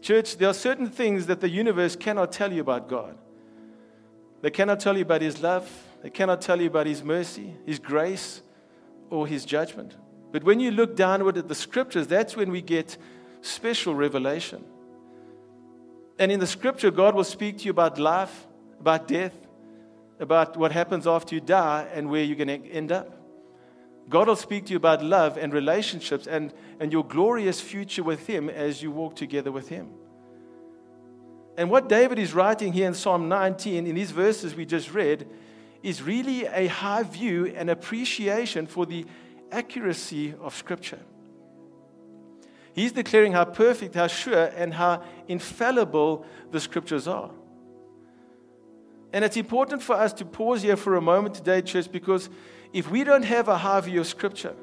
Church, 0.00 0.38
there 0.38 0.48
are 0.48 0.54
certain 0.54 0.88
things 0.88 1.26
that 1.26 1.40
the 1.40 1.48
universe 1.48 1.96
cannot 1.96 2.32
tell 2.32 2.52
you 2.52 2.60
about 2.60 2.88
God. 2.88 3.18
They 4.40 4.50
cannot 4.50 4.80
tell 4.80 4.96
you 4.96 5.02
about 5.02 5.22
His 5.22 5.42
love, 5.42 5.70
they 6.02 6.10
cannot 6.10 6.40
tell 6.40 6.60
you 6.60 6.68
about 6.68 6.86
His 6.86 7.02
mercy, 7.02 7.54
His 7.66 7.78
grace, 7.78 8.42
or 9.10 9.26
His 9.26 9.44
judgment. 9.44 9.96
But 10.32 10.44
when 10.44 10.60
you 10.60 10.70
look 10.70 10.96
downward 10.96 11.36
at 11.36 11.48
the 11.48 11.54
scriptures, 11.54 12.06
that's 12.06 12.36
when 12.36 12.50
we 12.50 12.62
get 12.62 12.96
special 13.42 13.94
revelation. 13.94 14.64
And 16.18 16.32
in 16.32 16.40
the 16.40 16.46
scripture, 16.46 16.90
God 16.90 17.14
will 17.14 17.24
speak 17.24 17.58
to 17.58 17.64
you 17.64 17.70
about 17.70 17.98
life, 17.98 18.46
about 18.80 19.06
death, 19.06 19.45
about 20.18 20.56
what 20.56 20.72
happens 20.72 21.06
after 21.06 21.34
you 21.34 21.40
die 21.40 21.86
and 21.92 22.08
where 22.08 22.22
you're 22.22 22.36
going 22.36 22.62
to 22.62 22.70
end 22.70 22.92
up. 22.92 23.12
God 24.08 24.28
will 24.28 24.36
speak 24.36 24.66
to 24.66 24.70
you 24.70 24.76
about 24.76 25.02
love 25.02 25.36
and 25.36 25.52
relationships 25.52 26.26
and, 26.26 26.52
and 26.78 26.92
your 26.92 27.04
glorious 27.04 27.60
future 27.60 28.02
with 28.02 28.26
Him 28.26 28.48
as 28.48 28.82
you 28.82 28.90
walk 28.90 29.16
together 29.16 29.50
with 29.50 29.68
Him. 29.68 29.90
And 31.56 31.70
what 31.70 31.88
David 31.88 32.18
is 32.18 32.34
writing 32.34 32.72
here 32.72 32.86
in 32.86 32.94
Psalm 32.94 33.28
19, 33.28 33.86
in 33.86 33.94
these 33.94 34.10
verses 34.10 34.54
we 34.54 34.66
just 34.66 34.92
read, 34.92 35.28
is 35.82 36.02
really 36.02 36.44
a 36.46 36.66
high 36.66 37.02
view 37.02 37.46
and 37.46 37.70
appreciation 37.70 38.66
for 38.66 38.86
the 38.86 39.06
accuracy 39.50 40.34
of 40.40 40.54
Scripture. 40.54 41.00
He's 42.74 42.92
declaring 42.92 43.32
how 43.32 43.46
perfect, 43.46 43.94
how 43.94 44.06
sure, 44.06 44.52
and 44.56 44.74
how 44.74 45.02
infallible 45.28 46.26
the 46.50 46.60
Scriptures 46.60 47.08
are. 47.08 47.30
And 49.12 49.24
it's 49.24 49.36
important 49.36 49.82
for 49.82 49.94
us 49.94 50.12
to 50.14 50.24
pause 50.24 50.62
here 50.62 50.76
for 50.76 50.96
a 50.96 51.00
moment 51.00 51.34
today, 51.36 51.62
church, 51.62 51.90
because 51.90 52.28
if 52.72 52.90
we 52.90 53.04
don't 53.04 53.24
have 53.24 53.48
a 53.48 53.58
high 53.58 53.80
view 53.80 54.00
of 54.00 54.06
Scripture 54.06 54.54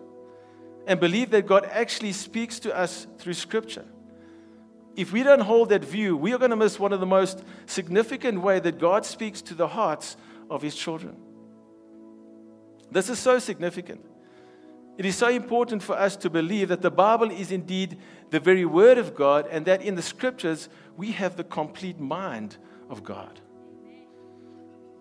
and 0.85 0.99
believe 0.99 1.29
that 1.31 1.47
God 1.47 1.67
actually 1.71 2.11
speaks 2.11 2.59
to 2.59 2.77
us 2.77 3.07
through 3.17 3.33
Scripture, 3.33 3.85
if 4.95 5.11
we 5.11 5.23
don't 5.23 5.39
hold 5.39 5.69
that 5.69 5.83
view, 5.83 6.15
we 6.15 6.33
are 6.33 6.37
going 6.37 6.51
to 6.51 6.55
miss 6.55 6.79
one 6.79 6.93
of 6.93 6.99
the 6.99 7.05
most 7.05 7.43
significant 7.65 8.41
way 8.41 8.59
that 8.59 8.77
God 8.79 9.05
speaks 9.05 9.41
to 9.43 9.55
the 9.55 9.67
hearts 9.67 10.17
of 10.49 10.61
His 10.61 10.75
children. 10.75 11.15
This 12.91 13.09
is 13.09 13.17
so 13.17 13.39
significant. 13.39 14.05
It 14.97 15.05
is 15.05 15.15
so 15.15 15.29
important 15.29 15.81
for 15.81 15.97
us 15.97 16.15
to 16.17 16.29
believe 16.29 16.69
that 16.69 16.83
the 16.83 16.91
Bible 16.91 17.31
is 17.31 17.51
indeed 17.51 17.97
the 18.29 18.39
very 18.39 18.65
Word 18.65 18.99
of 18.99 19.15
God 19.15 19.47
and 19.49 19.65
that 19.65 19.81
in 19.81 19.95
the 19.95 20.03
Scriptures 20.03 20.69
we 20.95 21.13
have 21.13 21.35
the 21.35 21.43
complete 21.43 21.99
mind 21.99 22.57
of 22.89 23.03
God. 23.03 23.39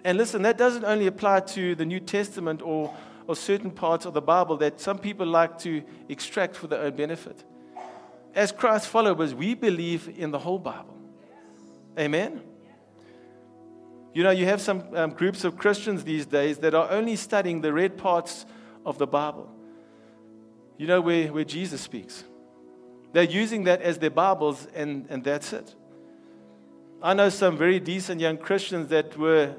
And 0.05 0.19
listen, 0.19 0.43
that 0.43 0.59
doesn't 0.59 0.85
only 0.85 1.07
apply 1.07 1.41
to 1.41 1.75
the 1.75 1.85
New 1.85 2.01
Testament 2.01 2.61
or, 2.63 2.93
or 3.27 3.37
certain 3.37 3.71
parts 3.71 4.05
of 4.05 4.15
the 4.15 4.23
Bible 4.23 4.57
that 4.59 4.81
some 4.81 4.99
people 4.99 5.27
like 5.27 5.59
to 5.61 5.83
extract 6.09 6.57
for 6.57 6.67
their 6.67 6.81
own 6.81 6.97
benefit. 6.97 7.45
As 8.35 8.51
Christ 8.51 8.89
followers, 8.89 9.35
we 9.35 9.55
believe 9.55 10.09
in 10.17 10.31
the 10.31 10.39
whole 10.39 10.59
Bible. 10.59 10.97
Amen? 11.99 12.41
You 14.15 14.23
know, 14.25 14.31
you 14.31 14.47
have 14.47 14.61
some 14.61 14.85
um, 14.95 15.11
groups 15.11 15.45
of 15.45 15.57
Christians 15.57 16.05
these 16.05 16.27
days 16.27 16.59
that 16.59 16.75
are 16.75 16.91
only 16.91 17.17
studying 17.17 17.61
the 17.61 17.73
red 17.73 17.97
parts 17.97 18.45
of 18.85 18.99
the 18.99 19.07
Bible. 19.07 19.51
You 20.77 20.87
know, 20.87 21.01
where, 21.01 21.33
where 21.33 21.45
Jesus 21.45 21.81
speaks. 21.81 22.25
They're 23.13 23.23
using 23.23 23.65
that 23.65 23.83
as 23.83 23.99
their 23.99 24.11
Bibles, 24.11 24.67
and, 24.75 25.07
and 25.09 25.23
that's 25.23 25.53
it. 25.53 25.75
I 27.03 27.15
know 27.15 27.29
some 27.29 27.57
very 27.57 27.79
decent 27.79 28.21
young 28.21 28.39
Christians 28.39 28.89
that 28.89 29.17
were 29.17 29.55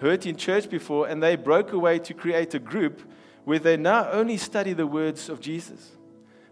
hurt 0.00 0.26
in 0.26 0.36
church 0.36 0.68
before, 0.68 1.06
and 1.08 1.22
they 1.22 1.36
broke 1.36 1.72
away 1.72 1.98
to 2.00 2.14
create 2.14 2.54
a 2.54 2.58
group 2.58 3.02
where 3.44 3.58
they 3.58 3.76
now 3.76 4.10
only 4.10 4.36
study 4.36 4.72
the 4.72 4.86
words 4.86 5.28
of 5.28 5.40
Jesus. 5.40 5.92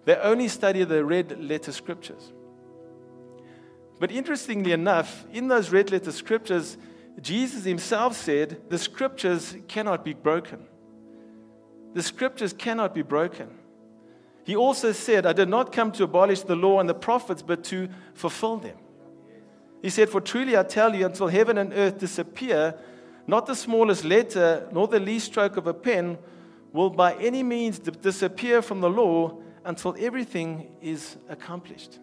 They 0.05 0.17
only 0.17 0.49
study 0.49 0.85
the 0.85 1.05
red 1.05 1.43
letter 1.43 1.73
scriptures. 1.73 2.33
But 3.99 4.11
interestingly 4.11 4.73
enough, 4.73 5.25
in 5.33 5.49
those 5.49 5.71
red 5.71 5.91
letter 5.91 6.13
scriptures, 6.13 6.77
Jesus 7.21 7.65
himself 7.65 8.17
said, 8.17 8.61
The 8.69 8.79
scriptures 8.79 9.57
cannot 9.69 10.05
be 10.05 10.13
broken. 10.13 10.67
The 11.95 12.03
scriptures 12.03 12.53
cannot 12.53 12.95
be 12.95 13.03
broken. 13.03 13.51
He 14.45 14.57
also 14.57 14.93
said, 14.93 15.25
I 15.25 15.33
did 15.33 15.49
not 15.49 15.73
come 15.73 15.93
to 15.93 16.05
abolish 16.05 16.41
the 16.41 16.57
law 16.57 16.81
and 16.81 16.89
the 16.89 16.95
prophets, 16.95 17.43
but 17.43 17.63
to 17.65 17.89
fulfill 18.15 18.57
them. 18.57 18.77
He 19.83 19.91
said, 19.91 20.09
For 20.09 20.21
truly 20.21 20.57
I 20.57 20.65
tell 20.65 20.95
you, 20.95 21.07
until 21.07 21.29
heaven 21.29 21.59
and 21.59 21.73
earth 21.73 21.99
disappear, 21.99 22.75
not 23.27 23.47
the 23.47 23.55
smallest 23.55 24.05
letter, 24.05 24.69
nor 24.73 24.89
the 24.89 25.01
least 25.01 25.27
stroke 25.27 25.57
of 25.57 25.67
a 25.67 25.75
pen 25.75 26.19
will 26.73 26.91
by 26.91 27.15
any 27.15 27.43
means 27.43 27.79
disappear 27.79 28.63
from 28.63 28.81
the 28.81 28.91
law 28.91 29.39
until 29.65 29.95
everything 29.99 30.73
is 30.81 31.17
accomplished. 31.29 31.99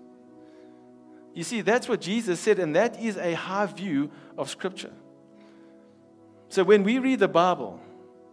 You 1.34 1.44
see, 1.44 1.62
that's 1.62 1.88
what 1.88 2.02
Jesus 2.02 2.40
said, 2.40 2.60
and 2.60 2.76
that 2.76 3.00
is 3.00 3.18
a 3.18 3.34
high 3.34 3.66
view 3.66 4.12
of 4.38 4.50
Scripture. 4.50 4.94
So 6.50 6.64
when 6.64 6.84
we 6.84 7.00
read 7.00 7.20
the 7.20 7.28
Bible, 7.28 7.80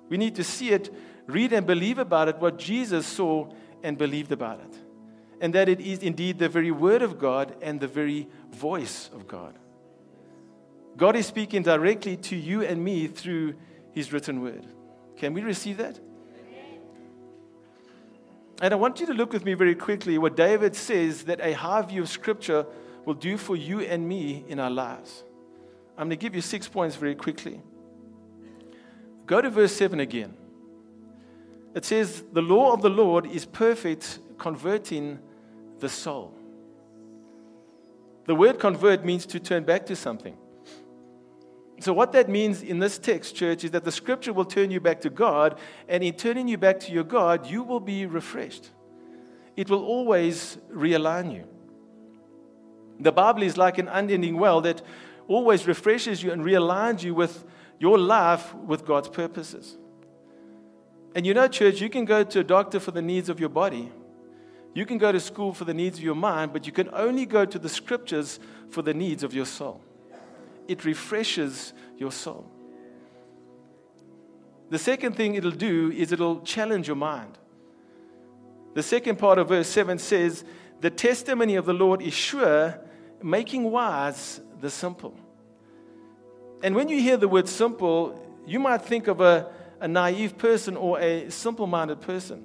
we 0.08 0.16
need 0.16 0.34
to 0.36 0.44
see 0.44 0.70
it, 0.70 0.92
read 1.26 1.52
and 1.52 1.66
believe 1.66 1.98
about 1.98 2.28
it, 2.28 2.38
what 2.38 2.58
Jesus 2.58 3.06
saw 3.06 3.48
and 3.82 3.98
believed 3.98 4.32
about 4.32 4.60
it. 4.60 4.78
And 5.40 5.54
that 5.54 5.68
it 5.68 5.80
is 5.80 5.98
indeed 5.98 6.38
the 6.38 6.48
very 6.48 6.70
Word 6.70 7.02
of 7.02 7.18
God 7.18 7.56
and 7.60 7.78
the 7.78 7.86
very 7.86 8.28
voice 8.50 9.10
of 9.12 9.28
God. 9.28 9.58
God 10.96 11.16
is 11.16 11.26
speaking 11.26 11.62
directly 11.62 12.16
to 12.16 12.36
you 12.36 12.62
and 12.62 12.82
me 12.82 13.06
through 13.06 13.54
His 13.92 14.12
written 14.12 14.40
word. 14.40 14.66
Can 15.16 15.34
we 15.34 15.42
receive 15.42 15.76
that? 15.78 15.98
And 18.62 18.72
I 18.72 18.76
want 18.76 19.00
you 19.00 19.06
to 19.06 19.12
look 19.12 19.32
with 19.32 19.44
me 19.44 19.54
very 19.54 19.74
quickly 19.74 20.16
what 20.16 20.34
David 20.34 20.74
says 20.74 21.24
that 21.24 21.40
a 21.40 21.52
high 21.52 21.82
view 21.82 22.02
of 22.02 22.08
Scripture 22.08 22.64
will 23.04 23.14
do 23.14 23.36
for 23.36 23.54
you 23.54 23.80
and 23.80 24.08
me 24.08 24.44
in 24.48 24.58
our 24.58 24.70
lives. 24.70 25.24
I'm 25.98 26.08
going 26.08 26.10
to 26.10 26.16
give 26.16 26.34
you 26.34 26.40
six 26.40 26.66
points 26.66 26.96
very 26.96 27.14
quickly. 27.14 27.60
Go 29.26 29.42
to 29.42 29.50
verse 29.50 29.72
7 29.72 30.00
again. 30.00 30.34
It 31.74 31.84
says, 31.84 32.24
The 32.32 32.42
law 32.42 32.72
of 32.72 32.80
the 32.80 32.88
Lord 32.88 33.26
is 33.26 33.44
perfect, 33.44 34.20
converting 34.38 35.18
the 35.78 35.88
soul. 35.88 36.32
The 38.26 38.34
word 38.34 38.58
convert 38.58 39.04
means 39.04 39.26
to 39.26 39.40
turn 39.40 39.64
back 39.64 39.86
to 39.86 39.96
something. 39.96 40.36
So, 41.78 41.92
what 41.92 42.12
that 42.12 42.28
means 42.28 42.62
in 42.62 42.78
this 42.78 42.98
text, 42.98 43.36
church, 43.36 43.62
is 43.64 43.70
that 43.72 43.84
the 43.84 43.92
scripture 43.92 44.32
will 44.32 44.46
turn 44.46 44.70
you 44.70 44.80
back 44.80 45.00
to 45.02 45.10
God, 45.10 45.58
and 45.88 46.02
in 46.02 46.14
turning 46.14 46.48
you 46.48 46.56
back 46.56 46.80
to 46.80 46.92
your 46.92 47.04
God, 47.04 47.46
you 47.50 47.62
will 47.62 47.80
be 47.80 48.06
refreshed. 48.06 48.70
It 49.56 49.68
will 49.68 49.84
always 49.84 50.58
realign 50.72 51.34
you. 51.34 51.44
The 52.98 53.12
Bible 53.12 53.42
is 53.42 53.58
like 53.58 53.76
an 53.76 53.88
unending 53.88 54.38
well 54.38 54.62
that 54.62 54.80
always 55.28 55.66
refreshes 55.66 56.22
you 56.22 56.32
and 56.32 56.42
realigns 56.42 57.02
you 57.02 57.14
with 57.14 57.44
your 57.78 57.98
life 57.98 58.54
with 58.54 58.86
God's 58.86 59.08
purposes. 59.08 59.76
And 61.14 61.26
you 61.26 61.34
know, 61.34 61.48
church, 61.48 61.80
you 61.80 61.90
can 61.90 62.06
go 62.06 62.24
to 62.24 62.40
a 62.40 62.44
doctor 62.44 62.80
for 62.80 62.90
the 62.90 63.02
needs 63.02 63.28
of 63.28 63.38
your 63.38 63.48
body. 63.50 63.92
You 64.74 64.86
can 64.86 64.96
go 64.98 65.12
to 65.12 65.20
school 65.20 65.52
for 65.52 65.64
the 65.64 65.74
needs 65.74 65.98
of 65.98 66.04
your 66.04 66.14
mind, 66.14 66.52
but 66.54 66.66
you 66.66 66.72
can 66.72 66.88
only 66.92 67.26
go 67.26 67.44
to 67.44 67.58
the 67.58 67.68
scriptures 67.68 68.38
for 68.70 68.82
the 68.82 68.94
needs 68.94 69.22
of 69.22 69.34
your 69.34 69.46
soul 69.46 69.82
it 70.68 70.84
refreshes 70.84 71.72
your 71.96 72.12
soul. 72.12 72.50
The 74.68 74.78
second 74.78 75.16
thing 75.16 75.34
it'll 75.34 75.50
do 75.50 75.92
is 75.92 76.12
it'll 76.12 76.40
challenge 76.40 76.86
your 76.88 76.96
mind. 76.96 77.38
The 78.74 78.82
second 78.82 79.18
part 79.18 79.38
of 79.38 79.48
verse 79.48 79.68
7 79.68 79.98
says, 79.98 80.44
The 80.80 80.90
testimony 80.90 81.56
of 81.56 81.66
the 81.66 81.72
Lord 81.72 82.02
is 82.02 82.12
sure, 82.12 82.78
making 83.22 83.70
wise 83.70 84.40
the 84.60 84.70
simple. 84.70 85.14
And 86.62 86.74
when 86.74 86.88
you 86.88 87.00
hear 87.00 87.16
the 87.16 87.28
word 87.28 87.48
simple, 87.48 88.20
you 88.46 88.58
might 88.58 88.82
think 88.82 89.06
of 89.06 89.20
a, 89.20 89.50
a 89.80 89.88
naive 89.88 90.36
person 90.36 90.76
or 90.76 90.98
a 91.00 91.30
simple 91.30 91.66
minded 91.66 92.00
person. 92.00 92.44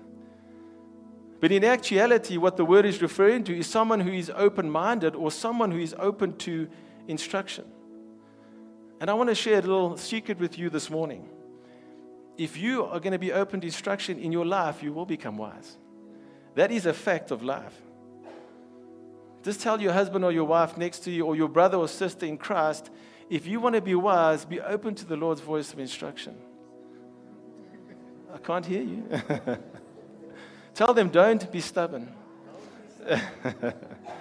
But 1.40 1.52
in 1.52 1.64
actuality, 1.64 2.38
what 2.38 2.56
the 2.56 2.66
word 2.66 2.86
is 2.86 3.02
referring 3.02 3.44
to 3.46 3.58
is 3.58 3.66
someone 3.66 4.00
who 4.00 4.12
is 4.12 4.32
open 4.36 4.70
minded 4.70 5.16
or 5.16 5.32
someone 5.32 5.72
who 5.72 5.80
is 5.80 5.96
open 5.98 6.38
to 6.38 6.70
instruction. 7.08 7.66
And 9.02 9.10
I 9.10 9.16
want 9.16 9.30
to 9.30 9.36
share 9.36 9.58
a 9.58 9.62
little 9.62 9.98
secret 9.98 10.40
with 10.40 10.60
you 10.60 10.70
this 10.70 10.92
morning. 10.92 11.28
If 12.38 12.56
you 12.56 12.86
are 12.86 13.00
going 13.00 13.14
to 13.14 13.20
be 13.20 13.32
open 13.32 13.60
to 13.62 13.66
instruction 13.66 14.20
in 14.20 14.32
your 14.32 14.46
life, 14.46 14.84
you 14.84 14.94
will 14.94 15.08
become 15.08 15.40
wise. 15.40 15.76
That 16.54 16.72
is 16.72 16.86
a 16.86 16.94
fact 16.94 17.32
of 17.32 17.42
life. 17.42 17.74
Just 19.42 19.60
tell 19.62 19.82
your 19.82 19.92
husband 19.92 20.24
or 20.24 20.32
your 20.32 20.44
wife 20.44 20.78
next 20.78 21.00
to 21.06 21.12
you, 21.12 21.26
or 21.26 21.36
your 21.36 21.50
brother 21.50 21.78
or 21.78 21.88
sister 21.88 22.28
in 22.28 22.38
Christ, 22.38 22.92
if 23.28 23.48
you 23.48 23.60
want 23.60 23.74
to 23.74 23.82
be 23.82 23.96
wise, 23.96 24.46
be 24.46 24.62
open 24.62 24.94
to 24.94 25.06
the 25.06 25.16
Lord's 25.16 25.42
voice 25.42 25.74
of 25.74 25.80
instruction. 25.80 26.36
I 28.32 28.38
can't 28.38 28.68
hear 28.68 28.84
you. 28.84 29.04
tell 30.76 30.94
them, 30.94 31.10
don't 31.10 31.52
be 31.52 31.60
stubborn. 31.60 32.08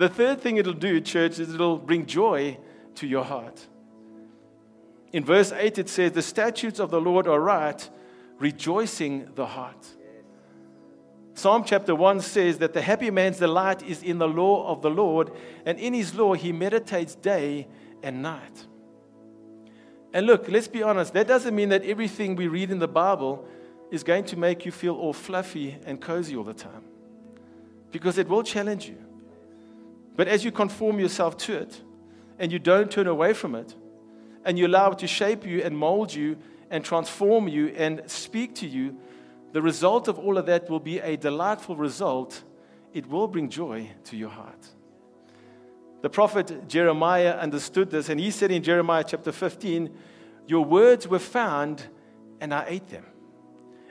The 0.00 0.08
third 0.08 0.40
thing 0.40 0.56
it'll 0.56 0.72
do, 0.72 0.98
church, 1.02 1.38
is 1.38 1.52
it'll 1.52 1.76
bring 1.76 2.06
joy 2.06 2.56
to 2.94 3.06
your 3.06 3.22
heart. 3.22 3.68
In 5.12 5.22
verse 5.22 5.52
8, 5.52 5.76
it 5.76 5.90
says, 5.90 6.12
The 6.12 6.22
statutes 6.22 6.80
of 6.80 6.90
the 6.90 6.98
Lord 6.98 7.26
are 7.26 7.38
right, 7.38 7.86
rejoicing 8.38 9.28
the 9.34 9.44
heart. 9.44 9.86
Psalm 11.34 11.64
chapter 11.66 11.94
1 11.94 12.22
says 12.22 12.56
that 12.60 12.72
the 12.72 12.80
happy 12.80 13.10
man's 13.10 13.36
delight 13.36 13.82
is 13.82 14.02
in 14.02 14.16
the 14.16 14.26
law 14.26 14.66
of 14.68 14.80
the 14.80 14.88
Lord, 14.88 15.32
and 15.66 15.78
in 15.78 15.92
his 15.92 16.14
law 16.14 16.32
he 16.32 16.50
meditates 16.50 17.14
day 17.14 17.68
and 18.02 18.22
night. 18.22 18.68
And 20.14 20.24
look, 20.24 20.48
let's 20.48 20.66
be 20.66 20.82
honest, 20.82 21.12
that 21.12 21.28
doesn't 21.28 21.54
mean 21.54 21.68
that 21.68 21.84
everything 21.84 22.36
we 22.36 22.48
read 22.48 22.70
in 22.70 22.78
the 22.78 22.88
Bible 22.88 23.46
is 23.90 24.02
going 24.02 24.24
to 24.24 24.38
make 24.38 24.64
you 24.64 24.72
feel 24.72 24.94
all 24.94 25.12
fluffy 25.12 25.76
and 25.84 26.00
cozy 26.00 26.36
all 26.36 26.44
the 26.44 26.54
time, 26.54 26.84
because 27.90 28.16
it 28.16 28.30
will 28.30 28.42
challenge 28.42 28.88
you. 28.88 29.09
But 30.16 30.28
as 30.28 30.44
you 30.44 30.52
conform 30.52 30.98
yourself 30.98 31.36
to 31.38 31.56
it 31.56 31.80
and 32.38 32.50
you 32.52 32.58
don't 32.58 32.90
turn 32.90 33.06
away 33.06 33.32
from 33.32 33.54
it, 33.54 33.74
and 34.44 34.58
you 34.58 34.66
allow 34.66 34.92
it 34.92 34.98
to 35.00 35.06
shape 35.06 35.46
you 35.46 35.62
and 35.62 35.76
mold 35.76 36.14
you 36.14 36.38
and 36.70 36.84
transform 36.84 37.48
you 37.48 37.68
and 37.76 38.02
speak 38.06 38.54
to 38.56 38.66
you, 38.66 38.96
the 39.52 39.60
result 39.60 40.08
of 40.08 40.18
all 40.18 40.38
of 40.38 40.46
that 40.46 40.70
will 40.70 40.80
be 40.80 40.98
a 41.00 41.16
delightful 41.16 41.76
result. 41.76 42.42
It 42.92 43.06
will 43.06 43.26
bring 43.26 43.48
joy 43.48 43.90
to 44.04 44.16
your 44.16 44.30
heart. 44.30 44.68
The 46.02 46.08
prophet 46.08 46.68
Jeremiah 46.68 47.32
understood 47.32 47.90
this, 47.90 48.08
and 48.08 48.18
he 48.18 48.30
said 48.30 48.50
in 48.50 48.62
Jeremiah 48.62 49.04
chapter 49.06 49.32
15, 49.32 49.94
Your 50.46 50.64
words 50.64 51.06
were 51.06 51.18
found, 51.18 51.88
and 52.40 52.54
I 52.54 52.64
ate 52.68 52.88
them. 52.88 53.04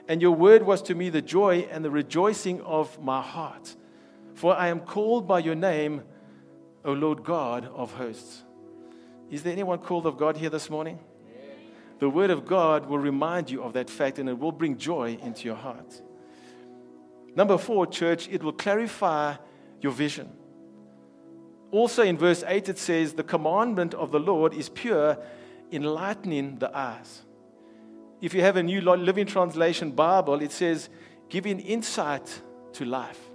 And 0.08 0.20
your 0.20 0.32
word 0.32 0.62
was 0.62 0.82
to 0.82 0.94
me 0.94 1.08
the 1.08 1.22
joy 1.22 1.68
and 1.70 1.84
the 1.84 1.90
rejoicing 1.90 2.60
of 2.62 3.00
my 3.00 3.22
heart. 3.22 3.76
For 4.40 4.56
I 4.56 4.68
am 4.68 4.80
called 4.80 5.28
by 5.28 5.40
your 5.40 5.54
name, 5.54 6.02
O 6.82 6.94
Lord 6.94 7.24
God 7.24 7.66
of 7.74 7.92
hosts. 7.92 8.42
Is 9.30 9.42
there 9.42 9.52
anyone 9.52 9.80
called 9.80 10.06
of 10.06 10.16
God 10.16 10.38
here 10.38 10.48
this 10.48 10.70
morning? 10.70 10.98
The 11.98 12.08
word 12.08 12.30
of 12.30 12.46
God 12.46 12.86
will 12.86 12.98
remind 12.98 13.50
you 13.50 13.62
of 13.62 13.74
that 13.74 13.90
fact 13.90 14.18
and 14.18 14.30
it 14.30 14.38
will 14.38 14.50
bring 14.50 14.78
joy 14.78 15.18
into 15.22 15.44
your 15.44 15.56
heart. 15.56 16.00
Number 17.36 17.58
four, 17.58 17.86
church, 17.86 18.30
it 18.30 18.42
will 18.42 18.54
clarify 18.54 19.34
your 19.82 19.92
vision. 19.92 20.30
Also 21.70 22.02
in 22.02 22.16
verse 22.16 22.42
8, 22.46 22.70
it 22.70 22.78
says, 22.78 23.12
The 23.12 23.22
commandment 23.22 23.92
of 23.92 24.10
the 24.10 24.20
Lord 24.20 24.54
is 24.54 24.70
pure, 24.70 25.18
enlightening 25.70 26.60
the 26.60 26.74
eyes. 26.74 27.24
If 28.22 28.32
you 28.32 28.40
have 28.40 28.56
a 28.56 28.62
new 28.62 28.80
Living 28.80 29.26
Translation 29.26 29.90
Bible, 29.90 30.40
it 30.40 30.52
says, 30.52 30.88
giving 31.28 31.60
insight 31.60 32.40
to 32.72 32.86
life. 32.86 33.29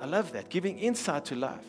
I 0.00 0.06
love 0.06 0.32
that, 0.32 0.48
giving 0.48 0.78
insight 0.78 1.26
to 1.26 1.34
life. 1.34 1.64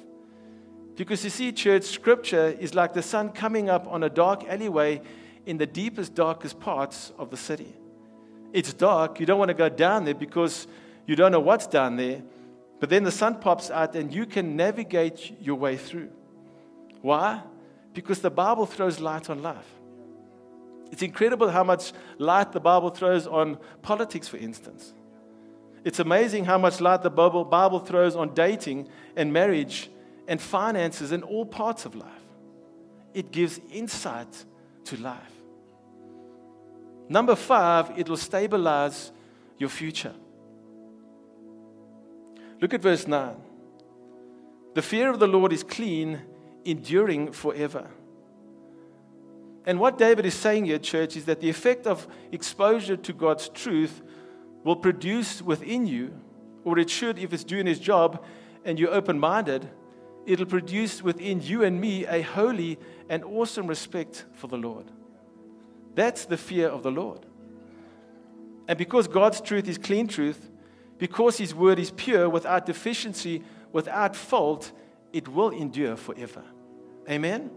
Because 0.96 1.24
you 1.24 1.30
see, 1.30 1.52
church, 1.52 1.84
scripture 1.84 2.56
is 2.60 2.74
like 2.74 2.94
the 2.94 3.04
sun 3.04 3.30
coming 3.30 3.70
up 3.70 3.88
on 3.88 4.04
a 4.04 4.10
dark 4.10 4.44
alleyway 4.48 5.02
in 5.46 5.58
the 5.58 5.66
deepest, 5.66 6.16
darkest 6.16 6.60
parts 6.60 7.14
of 7.18 7.30
the 7.30 7.38
city. 7.38 7.74
It's 8.52 8.74
dark, 8.74 9.20
you 9.20 9.26
don't 9.26 9.40
want 9.40 9.50
to 9.50 9.56
go 9.56 9.70
down 9.70 10.06
there 10.06 10.16
because 10.16 10.68
you 11.06 11.16
don't 11.16 11.32
know 11.32 11.40
what's 11.40 11.68
down 11.68 11.96
there. 11.98 12.24
But 12.80 12.90
then 12.90 13.04
the 13.04 13.12
sun 13.12 13.40
pops 13.40 13.72
out 13.72 13.96
and 13.96 14.14
you 14.14 14.26
can 14.26 14.56
navigate 14.56 15.36
your 15.42 15.56
way 15.56 15.78
through. 15.78 16.10
Why? 17.02 17.42
Because 17.94 18.20
the 18.20 18.30
Bible 18.30 18.66
throws 18.66 19.00
light 19.00 19.30
on 19.30 19.42
life. 19.42 19.68
It's 20.92 21.02
incredible 21.02 21.50
how 21.50 21.64
much 21.64 21.94
light 22.18 22.52
the 22.52 22.60
Bible 22.60 22.90
throws 22.90 23.28
on 23.28 23.58
politics, 23.82 24.28
for 24.28 24.38
instance. 24.38 24.94
It's 25.84 26.00
amazing 26.00 26.46
how 26.46 26.58
much 26.58 26.82
light 26.82 27.04
the 27.04 27.10
Bible, 27.10 27.80
throws 27.80 28.16
on 28.16 28.34
dating 28.34 28.90
and 29.16 29.32
marriage 29.32 29.90
and 30.28 30.42
finances 30.42 31.12
and 31.12 31.24
all 31.24 31.46
parts 31.46 31.86
of 31.86 31.96
life. 31.96 32.12
It 33.14 33.32
gives 33.32 33.60
insight 33.72 34.46
to 34.86 34.98
life. 34.98 35.32
Number 37.10 37.36
five, 37.36 37.98
it 37.98 38.10
will 38.10 38.18
stabilize 38.18 39.12
your 39.58 39.70
future. 39.70 40.14
Look 42.60 42.74
at 42.74 42.82
verse 42.82 43.08
9. 43.08 43.36
The 44.74 44.82
fear 44.82 45.10
of 45.10 45.20
the 45.20 45.28
Lord 45.28 45.54
is 45.54 45.64
clean, 45.64 46.22
enduring 46.66 47.32
forever. 47.32 47.88
And 49.66 49.80
what 49.80 49.98
David 49.98 50.26
is 50.26 50.34
saying 50.34 50.66
here, 50.66 50.80
church, 50.80 51.16
is 51.16 51.26
that 51.26 51.42
the 51.42 51.50
effect 51.50 51.88
of 51.88 52.08
exposure 52.32 52.98
to 52.98 53.14
God's 53.14 53.50
truth 53.50 54.02
will 54.64 54.76
produce 54.76 55.42
within 55.42 55.86
you, 55.86 56.14
or 56.64 56.78
it 56.80 56.90
should 56.90 57.18
if 57.20 57.34
it's 57.34 57.44
doing 57.44 57.68
its 57.68 57.80
job 57.80 58.24
and 58.66 58.78
you're 58.78 58.94
open 58.94 59.20
minded, 59.20 59.70
it'll 60.26 60.46
produce 60.46 61.02
within 61.02 61.42
you 61.42 61.64
and 61.64 61.80
me 61.80 62.06
a 62.06 62.22
holy 62.22 62.78
and 63.10 63.24
awesome 63.24 63.68
respect 63.68 64.26
for 64.34 64.48
the 64.48 64.58
Lord. 64.58 64.86
That's 65.96 66.26
the 66.26 66.38
fear 66.38 66.68
of 66.68 66.84
the 66.84 66.92
Lord. 66.92 67.26
And 68.68 68.78
because 68.78 69.08
God's 69.08 69.40
truth 69.40 69.68
is 69.68 69.78
clean 69.78 70.08
truth, 70.08 70.50
because 70.98 71.38
His 71.38 71.56
word 71.56 71.80
is 71.80 71.92
pure, 71.92 72.30
without 72.30 72.66
deficiency, 72.66 73.44
without 73.72 74.16
fault, 74.16 74.72
it 75.14 75.28
will 75.28 75.50
endure 75.50 75.96
forever. 75.96 76.44
Amen? 77.10 77.50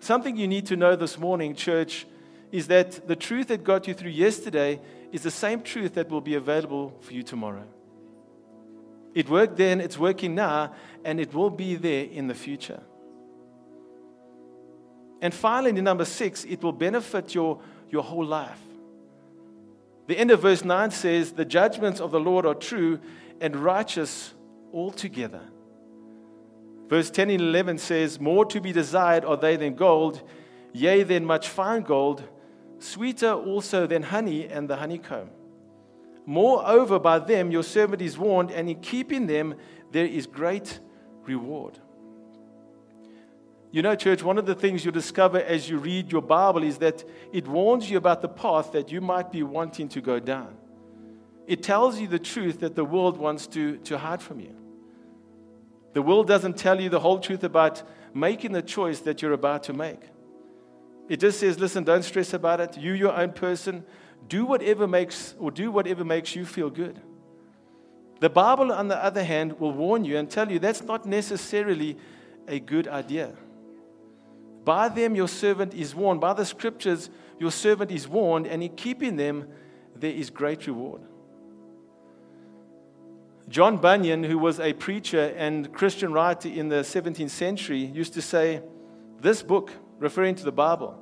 Something 0.00 0.36
you 0.36 0.48
need 0.48 0.66
to 0.66 0.76
know 0.76 0.96
this 0.96 1.18
morning, 1.18 1.54
church, 1.54 2.06
is 2.50 2.68
that 2.68 3.06
the 3.06 3.16
truth 3.16 3.48
that 3.48 3.64
got 3.64 3.86
you 3.86 3.94
through 3.94 4.10
yesterday 4.10 4.80
is 5.12 5.22
the 5.22 5.30
same 5.30 5.62
truth 5.62 5.94
that 5.94 6.10
will 6.10 6.20
be 6.20 6.34
available 6.34 6.94
for 7.00 7.12
you 7.12 7.22
tomorrow. 7.22 7.64
It 9.14 9.28
worked 9.28 9.56
then, 9.56 9.80
it's 9.80 9.98
working 9.98 10.34
now, 10.34 10.74
and 11.04 11.18
it 11.18 11.32
will 11.34 11.50
be 11.50 11.76
there 11.76 12.04
in 12.04 12.26
the 12.26 12.34
future. 12.34 12.82
And 15.20 15.34
finally, 15.34 15.80
number 15.80 16.04
six, 16.04 16.44
it 16.44 16.62
will 16.62 16.72
benefit 16.72 17.34
your, 17.34 17.60
your 17.90 18.02
whole 18.02 18.24
life. 18.24 18.60
The 20.06 20.16
end 20.16 20.30
of 20.30 20.42
verse 20.42 20.64
9 20.64 20.90
says, 20.90 21.32
The 21.32 21.44
judgments 21.44 22.00
of 22.00 22.12
the 22.12 22.20
Lord 22.20 22.46
are 22.46 22.54
true 22.54 23.00
and 23.40 23.56
righteous 23.56 24.34
altogether. 24.72 25.42
Verse 26.88 27.10
10 27.10 27.30
and 27.30 27.40
11 27.40 27.78
says, 27.78 28.20
More 28.20 28.44
to 28.46 28.60
be 28.60 28.72
desired 28.72 29.24
are 29.24 29.36
they 29.36 29.56
than 29.56 29.74
gold, 29.74 30.22
yea, 30.72 31.02
than 31.02 31.24
much 31.24 31.48
fine 31.48 31.82
gold 31.82 32.22
sweeter 32.78 33.32
also 33.32 33.86
than 33.86 34.02
honey 34.02 34.46
and 34.46 34.68
the 34.68 34.76
honeycomb. 34.76 35.30
Moreover, 36.26 36.98
by 36.98 37.18
them 37.18 37.50
your 37.50 37.62
servant 37.62 38.02
is 38.02 38.18
warned, 38.18 38.50
and 38.50 38.68
in 38.68 38.80
keeping 38.80 39.26
them 39.26 39.54
there 39.92 40.06
is 40.06 40.26
great 40.26 40.80
reward. 41.24 41.78
You 43.70 43.82
know, 43.82 43.94
church, 43.94 44.22
one 44.22 44.38
of 44.38 44.46
the 44.46 44.54
things 44.54 44.84
you 44.84 44.90
discover 44.90 45.40
as 45.40 45.68
you 45.68 45.78
read 45.78 46.10
your 46.10 46.22
Bible 46.22 46.62
is 46.62 46.78
that 46.78 47.04
it 47.32 47.46
warns 47.46 47.90
you 47.90 47.98
about 47.98 48.22
the 48.22 48.28
path 48.28 48.72
that 48.72 48.90
you 48.90 49.00
might 49.00 49.30
be 49.30 49.42
wanting 49.42 49.88
to 49.90 50.00
go 50.00 50.18
down. 50.18 50.56
It 51.46 51.62
tells 51.62 52.00
you 52.00 52.08
the 52.08 52.18
truth 52.18 52.60
that 52.60 52.74
the 52.76 52.84
world 52.84 53.18
wants 53.18 53.46
to, 53.48 53.76
to 53.78 53.98
hide 53.98 54.22
from 54.22 54.40
you. 54.40 54.54
The 55.92 56.02
world 56.02 56.28
doesn't 56.28 56.56
tell 56.56 56.80
you 56.80 56.88
the 56.88 57.00
whole 57.00 57.18
truth 57.18 57.44
about 57.44 57.82
making 58.14 58.52
the 58.52 58.62
choice 58.62 59.00
that 59.00 59.20
you're 59.20 59.32
about 59.32 59.64
to 59.64 59.72
make. 59.72 60.00
It 61.08 61.20
just 61.20 61.40
says, 61.40 61.58
listen, 61.58 61.84
don't 61.84 62.02
stress 62.02 62.34
about 62.34 62.60
it. 62.60 62.76
You, 62.76 62.92
your 62.92 63.16
own 63.16 63.32
person, 63.32 63.84
do 64.28 64.44
whatever 64.44 64.86
makes 64.86 65.34
or 65.38 65.50
do 65.50 65.70
whatever 65.70 66.04
makes 66.04 66.36
you 66.36 66.44
feel 66.44 66.68
good. 66.68 67.00
The 68.20 68.28
Bible, 68.28 68.72
on 68.72 68.88
the 68.88 69.02
other 69.02 69.24
hand, 69.24 69.58
will 69.58 69.72
warn 69.72 70.04
you 70.04 70.18
and 70.18 70.28
tell 70.30 70.50
you 70.50 70.58
that's 70.58 70.82
not 70.82 71.06
necessarily 71.06 71.96
a 72.46 72.58
good 72.60 72.88
idea. 72.88 73.34
By 74.64 74.88
them 74.88 75.14
your 75.14 75.28
servant 75.28 75.72
is 75.72 75.94
warned. 75.94 76.20
By 76.20 76.34
the 76.34 76.44
scriptures 76.44 77.08
your 77.38 77.52
servant 77.52 77.90
is 77.90 78.06
warned, 78.06 78.46
and 78.46 78.62
in 78.62 78.74
keeping 78.76 79.16
them 79.16 79.48
there 79.96 80.10
is 80.10 80.28
great 80.28 80.66
reward. 80.66 81.02
John 83.48 83.78
Bunyan, 83.78 84.24
who 84.24 84.36
was 84.36 84.60
a 84.60 84.74
preacher 84.74 85.32
and 85.36 85.72
Christian 85.72 86.12
writer 86.12 86.50
in 86.50 86.68
the 86.68 86.82
17th 86.82 87.30
century, 87.30 87.78
used 87.78 88.12
to 88.14 88.20
say, 88.20 88.60
This 89.20 89.42
book, 89.42 89.72
referring 89.98 90.34
to 90.36 90.44
the 90.44 90.52
Bible, 90.52 90.98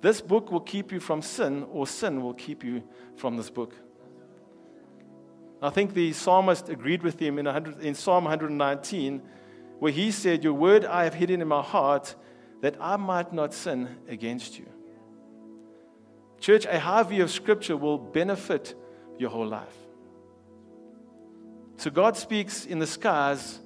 this 0.00 0.20
book 0.20 0.50
will 0.50 0.60
keep 0.60 0.92
you 0.92 1.00
from 1.00 1.22
sin, 1.22 1.66
or 1.70 1.86
sin 1.86 2.22
will 2.22 2.34
keep 2.34 2.64
you 2.64 2.82
from 3.16 3.36
this 3.36 3.50
book. 3.50 3.74
I 5.62 5.68
think 5.68 5.92
the 5.92 6.12
psalmist 6.12 6.70
agreed 6.70 7.02
with 7.02 7.20
him 7.20 7.38
in, 7.38 7.46
in 7.80 7.94
Psalm 7.94 8.24
119, 8.24 9.22
where 9.78 9.92
he 9.92 10.10
said, 10.10 10.42
Your 10.42 10.54
word 10.54 10.86
I 10.86 11.04
have 11.04 11.14
hidden 11.14 11.42
in 11.42 11.48
my 11.48 11.62
heart 11.62 12.14
that 12.62 12.76
I 12.80 12.96
might 12.96 13.32
not 13.32 13.52
sin 13.52 13.96
against 14.08 14.58
you. 14.58 14.66
Church, 16.40 16.64
a 16.64 16.80
high 16.80 17.02
view 17.02 17.22
of 17.22 17.30
Scripture 17.30 17.76
will 17.76 17.98
benefit 17.98 18.74
your 19.18 19.28
whole 19.28 19.46
life. 19.46 19.76
So 21.76 21.90
God 21.90 22.16
speaks 22.16 22.64
in 22.64 22.78
the 22.78 22.86
skies, 22.86 23.60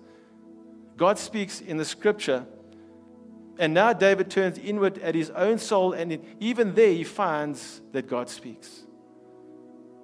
God 0.96 1.18
speaks 1.18 1.60
in 1.60 1.76
the 1.76 1.84
Scripture. 1.84 2.46
And 3.58 3.72
now 3.72 3.92
David 3.92 4.30
turns 4.30 4.58
inward 4.58 4.98
at 4.98 5.14
his 5.14 5.30
own 5.30 5.58
soul, 5.58 5.92
and 5.92 6.18
even 6.40 6.74
there 6.74 6.92
he 6.92 7.04
finds 7.04 7.80
that 7.92 8.08
God 8.08 8.28
speaks. 8.28 8.82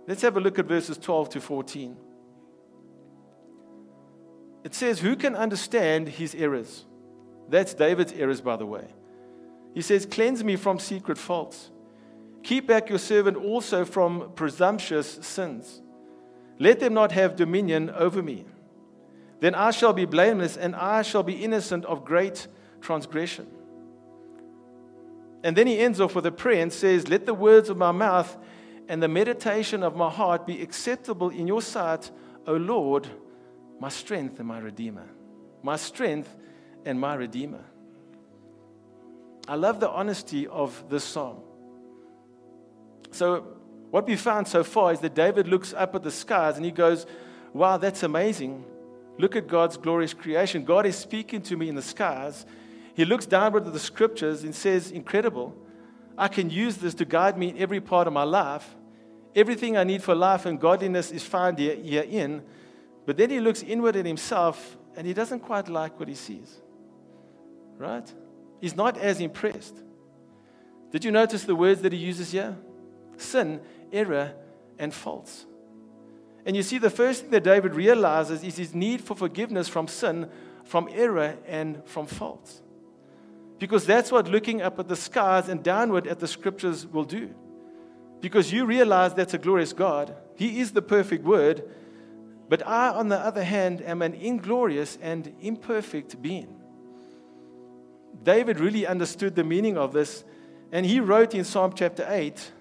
Let's 0.06 0.22
have 0.22 0.36
a 0.36 0.40
look 0.40 0.58
at 0.58 0.66
verses 0.66 0.98
12 0.98 1.30
to 1.30 1.40
14. 1.40 1.96
It 4.64 4.74
says, 4.74 5.00
Who 5.00 5.16
can 5.16 5.34
understand 5.34 6.08
his 6.08 6.34
errors? 6.34 6.84
That's 7.48 7.74
David's 7.74 8.12
errors, 8.12 8.40
by 8.40 8.56
the 8.56 8.66
way. 8.66 8.86
He 9.74 9.82
says, 9.82 10.06
Cleanse 10.06 10.44
me 10.44 10.56
from 10.56 10.78
secret 10.78 11.18
faults. 11.18 11.70
Keep 12.42 12.66
back 12.66 12.88
your 12.88 12.98
servant 12.98 13.36
also 13.36 13.84
from 13.84 14.32
presumptuous 14.34 15.18
sins. 15.22 15.82
Let 16.58 16.80
them 16.80 16.94
not 16.94 17.12
have 17.12 17.36
dominion 17.36 17.90
over 17.90 18.22
me. 18.22 18.44
Then 19.40 19.54
I 19.54 19.70
shall 19.70 19.92
be 19.92 20.04
blameless 20.04 20.56
and 20.56 20.76
I 20.76 21.02
shall 21.02 21.22
be 21.22 21.44
innocent 21.44 21.84
of 21.86 22.04
great 22.04 22.46
transgression. 22.80 23.46
And 25.42 25.56
then 25.56 25.66
he 25.66 25.78
ends 25.78 26.00
off 26.00 26.14
with 26.14 26.26
a 26.26 26.32
prayer 26.32 26.62
and 26.62 26.72
says, 26.72 27.08
Let 27.08 27.26
the 27.26 27.34
words 27.34 27.70
of 27.70 27.76
my 27.76 27.92
mouth 27.92 28.36
and 28.88 29.02
the 29.02 29.08
meditation 29.08 29.82
of 29.82 29.96
my 29.96 30.10
heart 30.10 30.46
be 30.46 30.60
acceptable 30.62 31.30
in 31.30 31.46
your 31.46 31.62
sight, 31.62 32.10
O 32.46 32.54
Lord, 32.54 33.08
my 33.78 33.88
strength 33.88 34.38
and 34.38 34.48
my 34.48 34.58
redeemer. 34.58 35.08
My 35.62 35.76
strength 35.76 36.34
and 36.84 37.00
my 37.00 37.14
Redeemer. 37.14 37.64
I 39.48 39.54
love 39.56 39.80
the 39.80 39.90
honesty 39.90 40.46
of 40.46 40.82
this 40.88 41.04
psalm. 41.04 41.38
So, 43.10 43.56
what 43.90 44.06
we 44.06 44.16
found 44.16 44.46
so 44.46 44.62
far 44.62 44.92
is 44.92 45.00
that 45.00 45.14
David 45.14 45.48
looks 45.48 45.74
up 45.74 45.94
at 45.94 46.02
the 46.02 46.10
skies 46.10 46.56
and 46.56 46.64
he 46.64 46.70
goes, 46.70 47.06
Wow, 47.52 47.76
that's 47.76 48.04
amazing. 48.04 48.64
Look 49.18 49.34
at 49.34 49.48
God's 49.48 49.76
glorious 49.76 50.14
creation. 50.14 50.64
God 50.64 50.86
is 50.86 50.96
speaking 50.96 51.42
to 51.42 51.56
me 51.56 51.68
in 51.68 51.74
the 51.74 51.82
skies. 51.82 52.46
He 53.00 53.06
looks 53.06 53.24
downward 53.24 53.66
at 53.66 53.72
the 53.72 53.78
scriptures 53.78 54.44
and 54.44 54.54
says, 54.54 54.90
Incredible. 54.90 55.56
I 56.18 56.28
can 56.28 56.50
use 56.50 56.76
this 56.76 56.92
to 56.94 57.04
guide 57.04 57.38
me 57.38 57.48
in 57.48 57.58
every 57.58 57.80
part 57.80 58.06
of 58.06 58.12
my 58.12 58.24
life. 58.24 58.76
Everything 59.34 59.76
I 59.76 59.84
need 59.84 60.02
for 60.02 60.14
life 60.14 60.44
and 60.44 60.60
godliness 60.60 61.10
is 61.10 61.22
found 61.22 61.58
here, 61.58 61.76
herein. 61.76 62.42
But 63.06 63.16
then 63.16 63.30
he 63.30 63.40
looks 63.40 63.62
inward 63.62 63.96
at 63.96 64.04
himself 64.04 64.76
and 64.96 65.06
he 65.06 65.14
doesn't 65.14 65.40
quite 65.40 65.68
like 65.68 65.98
what 65.98 66.08
he 66.08 66.14
sees 66.14 66.60
right? 67.80 68.12
He's 68.60 68.76
not 68.76 68.98
as 68.98 69.20
impressed. 69.20 69.74
Did 70.92 71.04
you 71.04 71.10
notice 71.10 71.44
the 71.44 71.56
words 71.56 71.80
that 71.80 71.92
he 71.92 71.98
uses 71.98 72.32
here? 72.32 72.56
Sin, 73.16 73.60
error, 73.90 74.34
and 74.78 74.92
faults. 74.92 75.46
And 76.44 76.54
you 76.54 76.62
see, 76.62 76.78
the 76.78 76.90
first 76.90 77.22
thing 77.22 77.30
that 77.30 77.44
David 77.44 77.74
realizes 77.74 78.44
is 78.44 78.56
his 78.56 78.74
need 78.74 79.00
for 79.00 79.14
forgiveness 79.14 79.68
from 79.68 79.88
sin, 79.88 80.28
from 80.64 80.88
error, 80.92 81.38
and 81.46 81.82
from 81.86 82.06
faults. 82.06 82.60
Because 83.60 83.86
that's 83.86 84.10
what 84.10 84.26
looking 84.26 84.62
up 84.62 84.80
at 84.80 84.88
the 84.88 84.96
skies 84.96 85.48
and 85.48 85.62
downward 85.62 86.08
at 86.08 86.18
the 86.18 86.26
scriptures 86.26 86.86
will 86.86 87.04
do. 87.04 87.32
Because 88.20 88.52
you 88.52 88.64
realize 88.64 89.14
that's 89.14 89.34
a 89.34 89.38
glorious 89.38 89.72
God, 89.72 90.16
He 90.34 90.60
is 90.60 90.72
the 90.72 90.82
perfect 90.82 91.24
word, 91.24 91.62
but 92.48 92.66
I, 92.66 92.88
on 92.88 93.08
the 93.08 93.18
other 93.18 93.44
hand, 93.44 93.80
am 93.82 94.02
an 94.02 94.14
inglorious 94.14 94.98
and 95.00 95.32
imperfect 95.40 96.20
being. 96.20 96.60
David 98.24 98.58
really 98.58 98.86
understood 98.86 99.36
the 99.36 99.44
meaning 99.44 99.78
of 99.78 99.92
this, 99.92 100.24
and 100.72 100.84
he 100.84 100.98
wrote 100.98 101.34
in 101.34 101.44
Psalm 101.44 101.72
chapter 101.74 102.04
8 102.08 102.52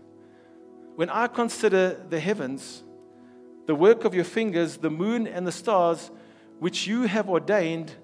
When 0.95 1.09
I 1.09 1.27
consider 1.27 2.05
the 2.09 2.19
heavens, 2.19 2.83
the 3.65 3.75
work 3.75 4.05
of 4.05 4.13
your 4.13 4.25
fingers, 4.25 4.77
the 4.77 4.89
moon 4.89 5.27
and 5.27 5.47
the 5.47 5.51
stars, 5.51 6.11
which 6.59 6.85
you 6.87 7.03
have 7.03 7.29
ordained, 7.29 7.95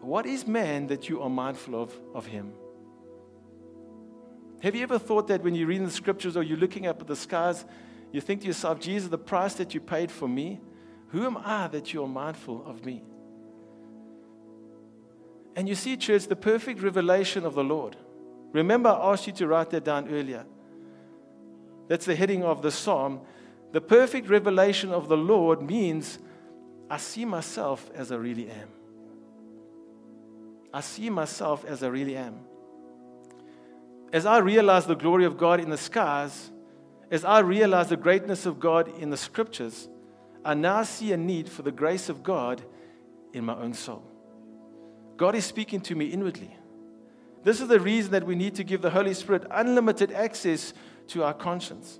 what 0.00 0.26
is 0.26 0.46
man 0.46 0.86
that 0.88 1.08
you 1.08 1.22
are 1.22 1.30
mindful 1.30 1.80
of, 1.80 1.92
of 2.14 2.26
him? 2.26 2.52
Have 4.60 4.74
you 4.74 4.82
ever 4.82 4.98
thought 4.98 5.28
that 5.28 5.42
when 5.42 5.54
you 5.54 5.66
read 5.66 5.84
the 5.84 5.90
scriptures 5.90 6.36
or 6.36 6.42
you're 6.42 6.58
looking 6.58 6.86
up 6.86 7.00
at 7.00 7.06
the 7.06 7.16
skies, 7.16 7.64
you 8.12 8.20
think 8.20 8.40
to 8.40 8.46
yourself, 8.46 8.80
Jesus, 8.80 9.08
the 9.08 9.18
price 9.18 9.54
that 9.54 9.74
you 9.74 9.80
paid 9.80 10.10
for 10.10 10.28
me, 10.28 10.60
who 11.08 11.24
am 11.24 11.36
I 11.38 11.68
that 11.68 11.92
you 11.92 12.02
are 12.02 12.08
mindful 12.08 12.64
of 12.66 12.84
me? 12.84 13.02
And 15.54 15.68
you 15.68 15.74
see, 15.74 15.96
church, 15.96 16.26
the 16.26 16.36
perfect 16.36 16.82
revelation 16.82 17.44
of 17.44 17.54
the 17.54 17.64
Lord. 17.64 17.96
Remember, 18.52 18.90
I 18.90 19.12
asked 19.12 19.26
you 19.26 19.32
to 19.34 19.46
write 19.46 19.70
that 19.70 19.84
down 19.84 20.08
earlier. 20.08 20.44
That's 21.88 22.04
the 22.04 22.14
heading 22.14 22.44
of 22.44 22.62
the 22.62 22.70
psalm. 22.70 23.20
The 23.72 23.80
perfect 23.80 24.28
revelation 24.28 24.92
of 24.92 25.08
the 25.08 25.16
Lord 25.16 25.62
means 25.62 26.18
I 26.90 26.96
see 26.96 27.24
myself 27.24 27.90
as 27.94 28.12
I 28.12 28.16
really 28.16 28.50
am. 28.50 28.68
I 30.72 30.80
see 30.80 31.10
myself 31.10 31.64
as 31.64 31.82
I 31.82 31.88
really 31.88 32.16
am. 32.16 32.40
As 34.12 34.26
I 34.26 34.38
realize 34.38 34.86
the 34.86 34.94
glory 34.94 35.24
of 35.24 35.36
God 35.36 35.60
in 35.60 35.70
the 35.70 35.76
skies, 35.76 36.50
as 37.10 37.24
I 37.24 37.40
realize 37.40 37.88
the 37.88 37.96
greatness 37.96 38.46
of 38.46 38.60
God 38.60 38.88
in 39.00 39.10
the 39.10 39.16
scriptures, 39.16 39.88
I 40.44 40.54
now 40.54 40.82
see 40.82 41.12
a 41.12 41.16
need 41.16 41.48
for 41.48 41.62
the 41.62 41.72
grace 41.72 42.08
of 42.08 42.22
God 42.22 42.62
in 43.32 43.44
my 43.44 43.54
own 43.54 43.74
soul. 43.74 44.02
God 45.16 45.34
is 45.34 45.44
speaking 45.44 45.80
to 45.82 45.94
me 45.94 46.06
inwardly. 46.06 46.56
This 47.44 47.60
is 47.60 47.68
the 47.68 47.80
reason 47.80 48.12
that 48.12 48.26
we 48.26 48.34
need 48.34 48.54
to 48.56 48.64
give 48.64 48.82
the 48.82 48.90
Holy 48.90 49.14
Spirit 49.14 49.44
unlimited 49.50 50.12
access 50.12 50.74
to 51.08 51.24
our 51.24 51.34
conscience. 51.34 51.98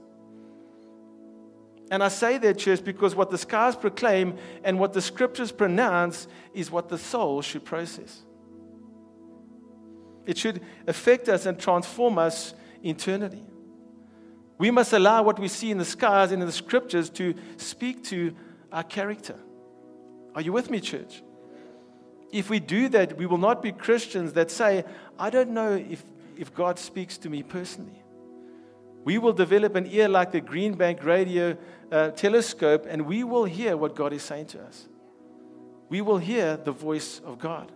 And 1.91 2.03
I 2.03 2.09
say 2.09 2.37
that, 2.39 2.59
church, 2.59 2.85
because 2.85 3.15
what 3.15 3.31
the 3.31 3.39
skies 3.39 3.75
proclaim 3.75 4.37
and 4.63 4.79
what 4.79 4.93
the 4.93 5.01
scriptures 5.01 5.51
pronounce 5.51 6.29
is 6.53 6.71
what 6.71 6.89
the 6.89 6.99
soul 6.99 7.41
should 7.41 7.65
process. 7.65 8.23
It 10.29 10.37
should 10.37 10.61
affect 10.87 11.31
us 11.31 11.47
and 11.47 11.59
transform 11.59 12.19
us 12.19 12.53
internally. 12.83 13.43
We 14.59 14.71
must 14.71 14.93
allow 14.93 15.23
what 15.23 15.39
we 15.39 15.49
see 15.49 15.71
in 15.71 15.79
the 15.79 15.87
skies 15.87 16.33
and 16.33 16.43
in 16.43 16.47
the 16.47 16.53
scriptures 16.53 17.09
to 17.11 17.35
speak 17.57 18.05
to 18.05 18.35
our 18.71 18.83
character. 18.83 19.37
Are 20.35 20.43
you 20.43 20.53
with 20.53 20.69
me, 20.69 20.81
church? 20.81 21.23
If 22.31 22.51
we 22.51 22.61
do 22.61 22.91
that, 22.91 23.17
we 23.17 23.25
will 23.25 23.39
not 23.39 23.63
be 23.63 23.73
Christians 23.73 24.35
that 24.35 24.51
say, 24.51 24.85
I 25.19 25.31
don't 25.31 25.53
know 25.53 25.73
if, 25.73 26.05
if 26.37 26.53
God 26.55 26.79
speaks 26.79 27.17
to 27.19 27.31
me 27.31 27.43
personally. 27.43 28.03
We 29.05 29.17
will 29.17 29.33
develop 29.33 29.77
an 29.77 29.87
ear 29.87 30.11
like 30.11 30.33
the 30.33 30.43
Green 30.43 30.75
Bank 30.75 31.03
radio 31.05 31.57
uh, 31.91 32.11
telescope, 32.11 32.85
and 32.87 33.07
we 33.07 33.25
will 33.25 33.45
hear 33.45 33.79
what 33.79 33.97
God 33.97 34.13
is 34.13 34.25
saying 34.25 34.49
to 34.49 34.63
us. 34.63 34.89
We 35.89 36.03
will 36.03 36.19
hear 36.19 36.59
the 36.59 36.73
voice 36.73 37.23
of 37.25 37.39
God. 37.39 37.73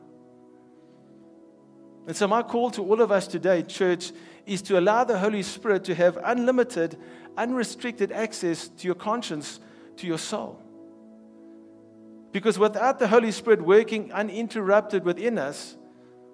And 2.06 2.16
so, 2.16 2.26
my 2.26 2.42
call 2.42 2.70
to 2.72 2.82
all 2.82 3.00
of 3.00 3.12
us 3.12 3.26
today, 3.26 3.62
church, 3.62 4.12
is 4.44 4.60
to 4.62 4.78
allow 4.78 5.04
the 5.04 5.18
Holy 5.18 5.42
Spirit 5.42 5.84
to 5.84 5.94
have 5.94 6.18
unlimited, 6.24 6.98
unrestricted 7.36 8.10
access 8.10 8.68
to 8.68 8.86
your 8.86 8.96
conscience, 8.96 9.60
to 9.96 10.06
your 10.06 10.18
soul. 10.18 10.60
Because 12.32 12.58
without 12.58 12.98
the 12.98 13.08
Holy 13.08 13.30
Spirit 13.30 13.62
working 13.62 14.10
uninterrupted 14.10 15.04
within 15.04 15.38
us, 15.38 15.76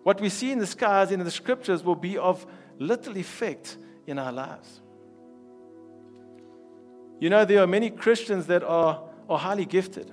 what 0.05 0.21
we 0.21 0.29
see 0.29 0.53
in 0.53 0.59
the 0.59 0.67
skies 0.67 1.11
and 1.11 1.21
in 1.21 1.25
the 1.25 1.31
scriptures 1.31 1.83
will 1.83 1.97
be 1.97 2.17
of 2.17 2.47
little 2.79 3.19
effect 3.19 3.77
in 4.07 4.19
our 4.19 4.33
lives. 4.33 4.81
You 7.21 7.31
know, 7.31 7.45
there 7.45 7.63
are 7.63 7.67
many 7.67 7.91
Christians 7.91 8.47
that 8.47 8.63
are, 8.63 9.03
are 9.29 9.39
highly 9.39 9.67
gifted. 9.67 10.11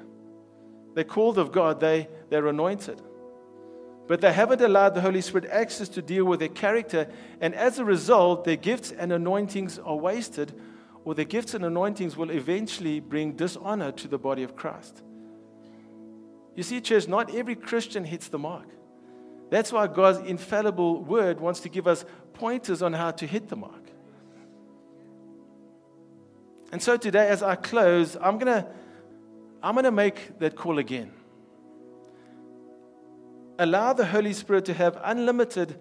They're 0.95 1.03
called 1.03 1.37
of 1.37 1.51
God, 1.51 1.79
they, 1.79 2.09
they're 2.29 2.47
anointed. 2.47 3.01
But 4.07 4.21
they 4.21 4.31
haven't 4.31 4.61
allowed 4.61 4.93
the 4.93 5.01
Holy 5.01 5.21
Spirit 5.21 5.49
access 5.49 5.89
to 5.89 6.01
deal 6.01 6.25
with 6.25 6.39
their 6.39 6.49
character. 6.49 7.07
And 7.41 7.55
as 7.55 7.79
a 7.79 7.85
result, 7.85 8.43
their 8.43 8.55
gifts 8.55 8.91
and 8.91 9.11
anointings 9.11 9.79
are 9.79 9.95
wasted, 9.95 10.53
or 11.03 11.15
their 11.15 11.25
gifts 11.25 11.53
and 11.53 11.65
anointings 11.65 12.15
will 12.15 12.29
eventually 12.29 12.99
bring 12.99 13.33
dishonor 13.33 13.91
to 13.93 14.07
the 14.07 14.17
body 14.17 14.43
of 14.43 14.55
Christ. 14.55 15.01
You 16.55 16.63
see, 16.63 16.81
church, 16.81 17.07
not 17.07 17.33
every 17.33 17.55
Christian 17.55 18.03
hits 18.03 18.27
the 18.27 18.39
mark. 18.39 18.67
That's 19.49 19.71
why 19.71 19.87
God's 19.87 20.19
infallible 20.19 21.03
word 21.03 21.39
wants 21.39 21.59
to 21.61 21.69
give 21.69 21.87
us 21.87 22.05
pointers 22.33 22.81
on 22.81 22.93
how 22.93 23.11
to 23.11 23.27
hit 23.27 23.49
the 23.49 23.55
mark. 23.55 23.81
And 26.71 26.81
so 26.81 26.97
today, 26.97 27.27
as 27.27 27.43
I 27.43 27.55
close, 27.55 28.17
I'm 28.19 28.37
going 28.37 28.63
to 28.63 28.67
I'm 29.61 29.73
going 29.73 29.85
to 29.85 29.91
make 29.91 30.37
that 30.39 30.55
call 30.55 30.77
again. 30.77 31.11
Allow 33.57 33.93
the 33.93 34.05
Holy 34.05 34.33
Spirit 34.33 34.65
to 34.65 34.73
have 34.73 34.97
unlimited, 35.03 35.77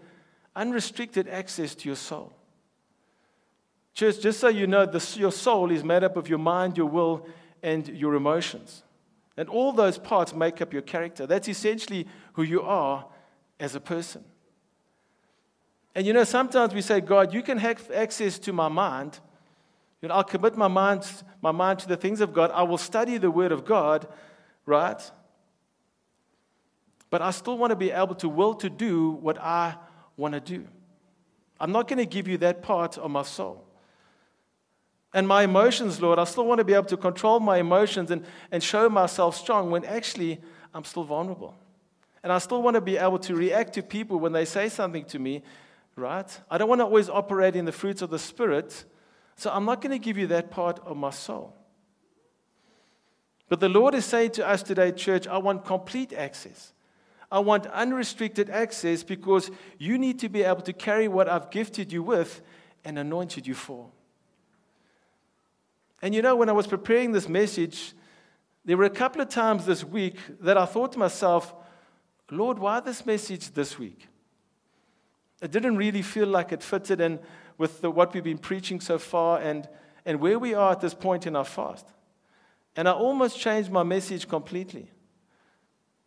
unrestricted 0.55 1.29
access 1.29 1.75
to 1.77 1.89
your 1.89 1.97
soul. 1.97 2.33
Church, 3.95 4.21
just 4.21 4.41
so 4.41 4.49
you 4.49 4.67
know, 4.67 4.87
the, 4.87 5.17
your 5.19 5.33
soul 5.33 5.71
is 5.71 5.85
made 5.85 6.03
up 6.03 6.17
of 6.17 6.29
your 6.29 6.39
mind, 6.39 6.77
your 6.77 6.87
will, 6.87 7.27
and 7.63 7.87
your 7.89 8.15
emotions. 8.15 8.83
And 9.37 9.49
all 9.49 9.73
those 9.73 9.99
parts 9.99 10.35
make 10.35 10.61
up 10.61 10.73
your 10.73 10.83
character. 10.83 11.27
That's 11.27 11.49
essentially 11.49 12.07
who 12.35 12.43
you 12.43 12.63
are 12.63 13.07
as 13.59 13.75
a 13.75 13.81
person. 13.81 14.25
And 15.95 16.07
you 16.07 16.13
know, 16.13 16.25
sometimes 16.25 16.75
we 16.75 16.83
say, 16.83 17.01
God, 17.01 17.33
you 17.33 17.43
can 17.43 17.59
have 17.59 17.91
access 17.93 18.39
to 18.41 18.53
my 18.53 18.69
mind. 18.69 19.21
You 20.03 20.09
know, 20.09 20.17
I'll 20.17 20.25
commit 20.25 20.57
my 20.57 20.69
mind, 20.69 21.07
my 21.41 21.53
mind 21.53 21.79
to 21.81 21.89
the 21.89 21.97
things 21.97 22.21
of 22.21 22.33
God. 22.33 22.51
I 22.53 22.63
will 22.63 22.79
study 22.79 23.17
the 23.17 23.31
Word 23.31 23.53
of 23.53 23.65
God, 23.65 24.07
right? 24.67 25.01
But 27.15 27.23
I 27.23 27.31
still 27.31 27.57
want 27.57 27.71
to 27.71 27.77
be 27.77 27.93
able 27.93 28.17
to 28.17 28.29
will 28.29 28.55
to 28.55 28.69
do 28.69 29.13
what 29.13 29.41
I 29.41 29.77
want 30.17 30.35
to 30.35 30.41
do. 30.41 30.67
I'm 31.61 31.71
not 31.71 31.87
going 31.87 32.01
to 32.01 32.07
give 32.07 32.27
you 32.27 32.39
that 32.39 32.61
part 32.61 32.99
of 32.99 33.09
my 33.09 33.23
soul. 33.23 33.65
And 35.13 35.29
my 35.29 35.45
emotions, 35.45 36.03
Lord, 36.03 36.19
I 36.19 36.25
still 36.25 36.45
want 36.45 36.59
to 36.59 36.65
be 36.65 36.75
able 36.75 36.87
to 36.87 36.97
control 36.97 37.39
my 37.39 37.59
emotions 37.59 38.11
and, 38.11 38.25
and 38.51 38.61
show 38.61 38.89
myself 38.89 39.37
strong 39.37 39.71
when 39.71 39.85
actually 39.85 40.41
I'm 40.75 40.83
still 40.83 41.05
vulnerable. 41.05 41.55
And 42.25 42.33
I 42.33 42.39
still 42.39 42.61
want 42.63 42.75
to 42.75 42.81
be 42.81 42.97
able 42.97 43.21
to 43.21 43.37
react 43.37 43.75
to 43.75 43.83
people 43.85 44.19
when 44.19 44.33
they 44.33 44.45
say 44.45 44.69
something 44.69 45.05
to 45.05 45.21
me, 45.21 45.45
right? 45.95 46.41
I 46.51 46.59
don't 46.59 46.69
want 46.69 46.81
to 46.81 46.85
always 46.85 47.09
operate 47.09 47.55
in 47.55 47.65
the 47.65 47.71
fruits 47.71 48.03
of 48.03 48.11
the 48.11 48.19
Spirit. 48.19 48.85
So 49.37 49.53
I'm 49.53 49.65
not 49.65 49.81
going 49.81 49.93
to 49.93 50.05
give 50.05 50.19
you 50.19 50.27
that 50.27 50.51
part 50.51 50.81
of 50.81 50.97
my 50.97 51.11
soul. 51.11 51.55
But 53.49 53.61
the 53.61 53.69
Lord 53.69 53.95
is 53.95 54.05
saying 54.05 54.33
to 54.33 54.45
us 54.45 54.65
today, 54.65 54.91
church, 54.91 55.29
I 55.29 55.39
want 55.39 55.65
complete 55.65 56.13
access. 56.13 56.73
I 57.35 57.41
want 57.41 57.67
unrestricted 57.67 58.49
access 58.49 59.03
because 59.03 59.51
you 59.77 59.99
need 59.99 60.21
to 60.21 60.29
be 60.29 60.45
able 60.45 60.61
to 60.61 60.73
carry 60.73 61.09
what 61.09 61.29
I've 61.29 61.51
gifted 61.51 61.93
you 61.93 62.01
with 62.01 62.41
and 62.85 62.97
anointed 62.97 63.45
you 63.45 63.55
for. 63.55 63.91
And 66.01 66.15
you 66.15 66.23
know, 66.23 66.37
when 66.37 66.49
I 66.49 66.53
was 66.53 66.69
preparing 66.69 67.11
this 67.11 67.29
message, 67.29 67.93
there 68.65 68.77
were 68.77 68.85
a 68.85 68.91
couple 68.91 69.21
of 69.21 69.31
times 69.31 69.67
this 69.67 69.83
week 69.83 70.17
that 70.43 70.57
I 70.57 70.65
thought 70.65 70.93
to 70.93 70.99
myself, 71.01 71.53
Lord, 72.31 72.61
why 72.61 72.79
this 72.79 73.05
message 73.05 73.51
this 73.51 73.81
week? 73.81 74.07
It 75.43 75.51
didn't 75.51 75.77
really 75.77 76.03
feel 76.03 76.29
like 76.29 76.53
it 76.53 76.63
fitted 76.63 77.01
in 77.01 77.19
with 77.59 77.81
the, 77.81 77.91
what 77.91 78.15
we've 78.15 78.23
been 78.23 78.39
preaching 78.39 78.81
so 78.81 78.97
far 78.97 79.41
and, 79.41 79.69
and 80.07 80.21
where 80.21 80.39
we 80.39 80.55
are 80.55 80.71
at 80.71 80.81
this 80.81 80.95
point 80.95 81.27
in 81.27 81.35
our 81.35 81.45
fast. 81.45 81.85
And 82.77 82.89
I 82.89 82.93
almost 82.93 83.41
changed 83.41 83.73
my 83.73 83.83
message 83.83 84.29
completely. 84.29 84.89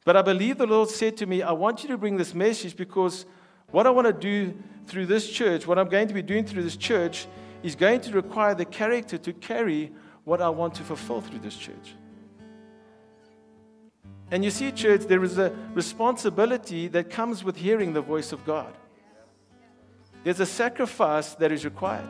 But 0.07 0.15
I 0.15 0.21
believe 0.21 0.57
the 0.57 0.65
Lord 0.65 0.89
said 0.89 1.17
to 1.17 1.25
me, 1.25 1.41
I 1.41 1.51
want 1.51 1.83
you 1.83 1.89
to 1.89 1.97
bring 1.97 2.15
this 2.15 2.33
message 2.33 2.77
because 2.77 3.25
what 3.71 3.85
I 3.85 3.89
want 3.89 4.07
to 4.07 4.13
do 4.13 4.57
through 4.85 5.05
this 5.05 5.29
church, 5.29 5.67
what 5.67 5.77
I'm 5.77 5.89
going 5.89 6.07
to 6.07 6.13
be 6.13 6.21
doing 6.21 6.45
through 6.45 6.63
this 6.63 6.77
church, 6.77 7.27
is 7.61 7.75
going 7.75 7.99
to 7.99 8.13
require 8.13 8.55
the 8.55 8.63
character 8.63 9.17
to 9.17 9.33
carry 9.33 9.91
what 10.23 10.41
I 10.41 10.47
want 10.47 10.75
to 10.75 10.83
fulfill 10.83 11.19
through 11.19 11.39
this 11.39 11.57
church. 11.57 11.95
And 14.31 14.45
you 14.45 14.49
see, 14.49 14.71
church, 14.71 15.01
there 15.01 15.21
is 15.25 15.37
a 15.37 15.53
responsibility 15.73 16.87
that 16.87 17.09
comes 17.09 17.43
with 17.43 17.57
hearing 17.57 17.91
the 17.91 17.99
voice 17.99 18.31
of 18.31 18.45
God. 18.45 18.73
There's 20.23 20.39
a 20.39 20.45
sacrifice 20.45 21.35
that 21.35 21.51
is 21.51 21.65
required. 21.65 22.07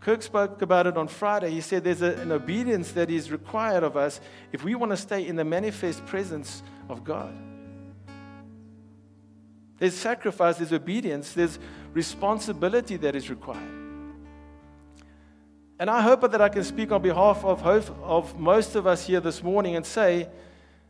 Kirk 0.00 0.22
spoke 0.22 0.62
about 0.62 0.86
it 0.86 0.96
on 0.96 1.08
Friday. 1.08 1.50
He 1.50 1.60
said 1.60 1.84
there's 1.84 2.02
a, 2.02 2.14
an 2.14 2.30
obedience 2.30 2.92
that 2.92 3.10
is 3.10 3.30
required 3.30 3.82
of 3.82 3.96
us 3.96 4.20
if 4.52 4.62
we 4.62 4.74
want 4.74 4.92
to 4.92 4.96
stay 4.96 5.26
in 5.26 5.36
the 5.36 5.44
manifest 5.44 6.06
presence 6.06 6.62
of 6.88 7.04
God. 7.04 7.34
There's 9.78 9.94
sacrifice, 9.94 10.58
there's 10.58 10.72
obedience, 10.72 11.32
there's 11.32 11.58
responsibility 11.92 12.96
that 12.96 13.14
is 13.14 13.30
required. 13.30 13.78
And 15.80 15.88
I 15.88 16.00
hope 16.00 16.22
that 16.22 16.40
I 16.40 16.48
can 16.48 16.64
speak 16.64 16.90
on 16.90 17.02
behalf 17.02 17.44
of, 17.44 17.64
of 17.64 18.38
most 18.38 18.74
of 18.74 18.86
us 18.86 19.06
here 19.06 19.20
this 19.20 19.42
morning 19.42 19.76
and 19.76 19.86
say 19.86 20.28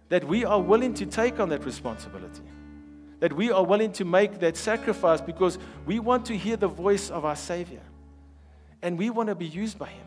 that 0.08 0.24
we 0.24 0.46
are 0.46 0.60
willing 0.60 0.94
to 0.94 1.04
take 1.04 1.38
on 1.38 1.50
that 1.50 1.64
responsibility. 1.64 2.42
That 3.20 3.34
we 3.34 3.50
are 3.50 3.64
willing 3.64 3.92
to 3.92 4.06
make 4.06 4.38
that 4.38 4.56
sacrifice 4.56 5.20
because 5.20 5.58
we 5.84 5.98
want 5.98 6.24
to 6.26 6.36
hear 6.36 6.56
the 6.56 6.68
voice 6.68 7.10
of 7.10 7.26
our 7.26 7.36
Savior 7.36 7.82
and 8.82 8.98
we 8.98 9.10
want 9.10 9.28
to 9.28 9.34
be 9.34 9.46
used 9.46 9.78
by 9.78 9.88
Him. 9.88 10.06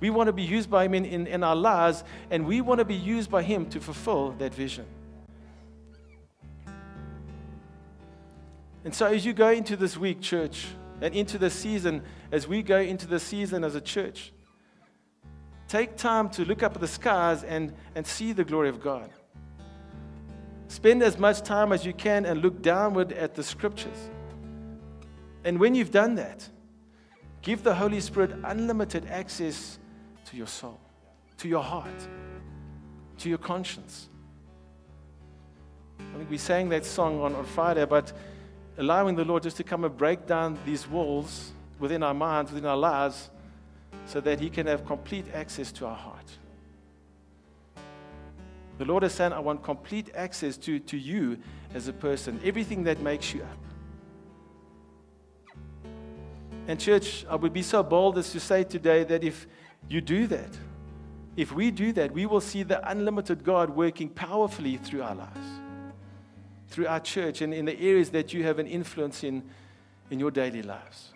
We 0.00 0.10
want 0.10 0.26
to 0.28 0.32
be 0.32 0.42
used 0.42 0.70
by 0.70 0.84
Him 0.84 0.94
in, 0.94 1.04
in, 1.04 1.26
in 1.26 1.42
our 1.42 1.56
lives, 1.56 2.04
and 2.30 2.46
we 2.46 2.60
want 2.60 2.78
to 2.78 2.84
be 2.84 2.94
used 2.94 3.30
by 3.30 3.42
Him 3.42 3.66
to 3.70 3.80
fulfill 3.80 4.32
that 4.32 4.54
vision. 4.54 4.86
And 8.84 8.94
so, 8.94 9.06
as 9.06 9.26
you 9.26 9.32
go 9.32 9.48
into 9.50 9.76
this 9.76 9.96
week, 9.96 10.20
church, 10.20 10.66
and 11.00 11.14
into 11.14 11.38
the 11.38 11.50
season, 11.50 12.02
as 12.30 12.46
we 12.46 12.62
go 12.62 12.78
into 12.78 13.06
the 13.06 13.18
season 13.18 13.64
as 13.64 13.74
a 13.74 13.80
church, 13.80 14.32
take 15.68 15.96
time 15.96 16.30
to 16.30 16.44
look 16.44 16.62
up 16.62 16.74
at 16.74 16.80
the 16.80 16.86
skies 16.86 17.42
and, 17.42 17.72
and 17.94 18.06
see 18.06 18.32
the 18.32 18.44
glory 18.44 18.68
of 18.68 18.80
God. 18.80 19.10
Spend 20.68 21.02
as 21.02 21.18
much 21.18 21.42
time 21.42 21.72
as 21.72 21.84
you 21.84 21.92
can 21.92 22.24
and 22.24 22.42
look 22.42 22.62
downward 22.62 23.12
at 23.12 23.34
the 23.34 23.42
scriptures. 23.42 24.10
And 25.44 25.60
when 25.60 25.74
you've 25.74 25.92
done 25.92 26.16
that, 26.16 26.48
Give 27.46 27.62
the 27.62 27.76
Holy 27.76 28.00
Spirit 28.00 28.32
unlimited 28.42 29.06
access 29.06 29.78
to 30.24 30.36
your 30.36 30.48
soul, 30.48 30.80
to 31.38 31.46
your 31.46 31.62
heart, 31.62 32.08
to 33.18 33.28
your 33.28 33.38
conscience. 33.38 34.08
I 36.00 36.16
think 36.16 36.28
we 36.28 36.38
sang 36.38 36.70
that 36.70 36.84
song 36.84 37.20
on, 37.20 37.36
on 37.36 37.44
Friday, 37.44 37.84
but 37.84 38.12
allowing 38.78 39.14
the 39.14 39.24
Lord 39.24 39.44
just 39.44 39.56
to 39.58 39.62
come 39.62 39.84
and 39.84 39.96
break 39.96 40.26
down 40.26 40.58
these 40.66 40.88
walls 40.88 41.52
within 41.78 42.02
our 42.02 42.14
minds, 42.14 42.50
within 42.50 42.68
our 42.68 42.76
lives, 42.76 43.30
so 44.06 44.20
that 44.22 44.40
He 44.40 44.50
can 44.50 44.66
have 44.66 44.84
complete 44.84 45.26
access 45.32 45.70
to 45.70 45.86
our 45.86 45.94
heart. 45.94 46.28
The 48.78 48.86
Lord 48.86 49.04
is 49.04 49.12
saying, 49.12 49.32
I 49.32 49.38
want 49.38 49.62
complete 49.62 50.10
access 50.16 50.56
to, 50.56 50.80
to 50.80 50.96
you 50.96 51.38
as 51.74 51.86
a 51.86 51.92
person, 51.92 52.40
everything 52.42 52.82
that 52.82 52.98
makes 52.98 53.32
you 53.32 53.42
up. 53.42 53.65
And, 56.68 56.80
church, 56.80 57.24
I 57.28 57.36
would 57.36 57.52
be 57.52 57.62
so 57.62 57.82
bold 57.82 58.18
as 58.18 58.32
to 58.32 58.40
say 58.40 58.64
today 58.64 59.04
that 59.04 59.22
if 59.22 59.46
you 59.88 60.00
do 60.00 60.26
that, 60.26 60.50
if 61.36 61.52
we 61.52 61.70
do 61.70 61.92
that, 61.92 62.12
we 62.12 62.26
will 62.26 62.40
see 62.40 62.62
the 62.62 62.88
unlimited 62.90 63.44
God 63.44 63.70
working 63.70 64.08
powerfully 64.08 64.76
through 64.78 65.02
our 65.02 65.14
lives, 65.14 65.48
through 66.68 66.86
our 66.86 67.00
church, 67.00 67.42
and 67.42 67.52
in 67.54 67.66
the 67.66 67.78
areas 67.78 68.10
that 68.10 68.32
you 68.32 68.42
have 68.42 68.58
an 68.58 68.66
influence 68.66 69.22
in 69.22 69.42
in 70.10 70.20
your 70.20 70.30
daily 70.30 70.62
lives. 70.62 71.12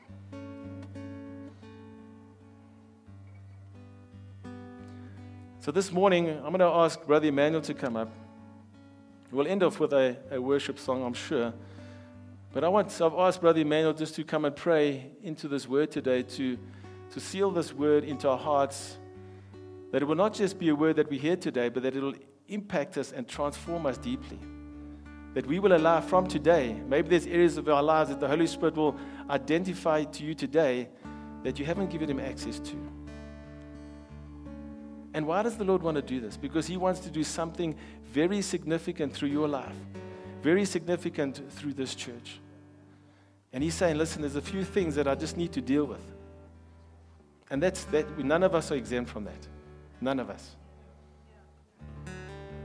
So 5.61 5.71
this 5.71 5.93
morning, 5.93 6.29
I'm 6.31 6.53
going 6.53 6.59
to 6.61 6.65
ask 6.65 7.05
Brother 7.05 7.29
Emmanuel 7.29 7.63
to 7.63 7.75
come 7.75 7.97
up. 7.97 8.11
We'll 9.31 9.47
end 9.47 9.63
off 9.63 9.79
with 9.79 9.93
a, 9.93 10.17
a 10.31 10.41
worship 10.41 10.79
song, 10.79 11.05
I'm 11.05 11.15
sure. 11.15 11.53
But 12.53 12.65
I 12.65 12.69
want, 12.69 13.01
I've 13.01 13.15
asked 13.15 13.41
Brother 13.41 13.61
Emmanuel 13.61 13.93
just 13.93 14.17
to 14.17 14.25
come 14.25 14.45
and 14.45 14.55
pray 14.55 15.13
into 15.23 15.47
this 15.47 15.69
word 15.69 15.93
today, 15.93 16.25
to, 16.25 16.59
to 17.13 17.21
seal 17.21 17.53
this 17.53 17.73
word 17.73 18.03
into 18.03 18.29
our 18.29 18.39
hearts, 18.39 18.99
that 19.93 20.03
it 20.03 20.05
will 20.05 20.17
not 20.17 20.35
just 20.35 20.59
be 20.59 20.69
a 20.69 20.75
word 20.75 20.97
that 20.97 21.09
we 21.09 21.17
hear 21.17 21.37
today, 21.37 21.69
but 21.69 21.85
that 21.85 21.95
it 21.95 22.03
will 22.03 22.15
impact 22.49 22.99
us 22.99 23.13
and 23.13 23.29
transform 23.29 23.87
us 23.87 23.99
deeply. 23.99 24.39
That 25.35 25.47
we 25.47 25.61
will 25.61 25.77
allow 25.77 26.01
from 26.01 26.27
today, 26.27 26.75
maybe 26.89 27.09
there's 27.09 27.29
areas 27.29 27.57
of 27.57 27.69
our 27.69 27.85
lives 27.85 28.11
that 28.11 28.19
the 28.19 28.27
Holy 28.27 28.49
Spirit 28.49 28.75
will 28.75 28.97
identify 29.29 30.03
to 30.03 30.25
you 30.25 30.35
today 30.35 30.89
that 31.45 31.57
you 31.57 31.65
haven't 31.65 31.91
given 31.91 32.11
Him 32.11 32.19
access 32.19 32.59
to. 32.59 32.77
And 35.15 35.25
why 35.25 35.45
does 35.45 35.57
the 35.57 35.65
Lord 35.65 35.85
want 35.85 35.97
to 35.97 36.03
do 36.03 36.21
this? 36.21 36.37
Because 36.37 36.67
He 36.67 36.77
wants 36.77 36.99
to 37.01 37.11
do 37.13 37.23
something 37.23 37.77
very 38.13 38.43
significant 38.43 39.13
through 39.13 39.29
your 39.29 39.47
life 39.47 39.77
very 40.43 40.65
significant 40.65 41.43
through 41.53 41.75
this 41.75 41.95
church. 41.95 42.41
And 43.53 43.63
he's 43.63 43.75
saying, 43.75 43.99
listen, 43.99 44.23
there's 44.23 44.37
a 44.37 44.43
few 44.43 44.65
things 44.65 44.95
that 44.95 45.09
I 45.09 45.15
just 45.15 45.37
need 45.37 45.53
to 45.53 45.61
deal 45.61 45.85
with. 45.85 46.03
And 47.51 47.63
that's 47.63 47.85
that 47.87 48.19
none 48.19 48.43
of 48.43 48.55
us 48.55 48.71
are 48.71 48.77
exempt 48.77 49.11
from 49.11 49.25
that. 49.25 49.49
None 50.01 50.21
of 50.21 50.31
us. 50.31 50.57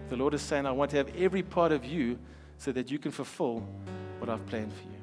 The 0.10 0.16
Lord 0.16 0.36
is 0.36 0.42
saying, 0.42 0.66
I 0.66 0.72
want 0.72 0.92
to 0.92 0.98
have 0.98 1.16
every 1.16 1.42
part 1.42 1.72
of 1.72 1.84
you 1.84 2.20
so 2.60 2.72
that 2.72 2.92
you 2.92 3.00
can 3.00 3.12
fulfill 3.12 3.68
what 4.20 4.30
I've 4.30 4.46
planned 4.46 4.72
for 4.74 4.84
you. 4.84 4.95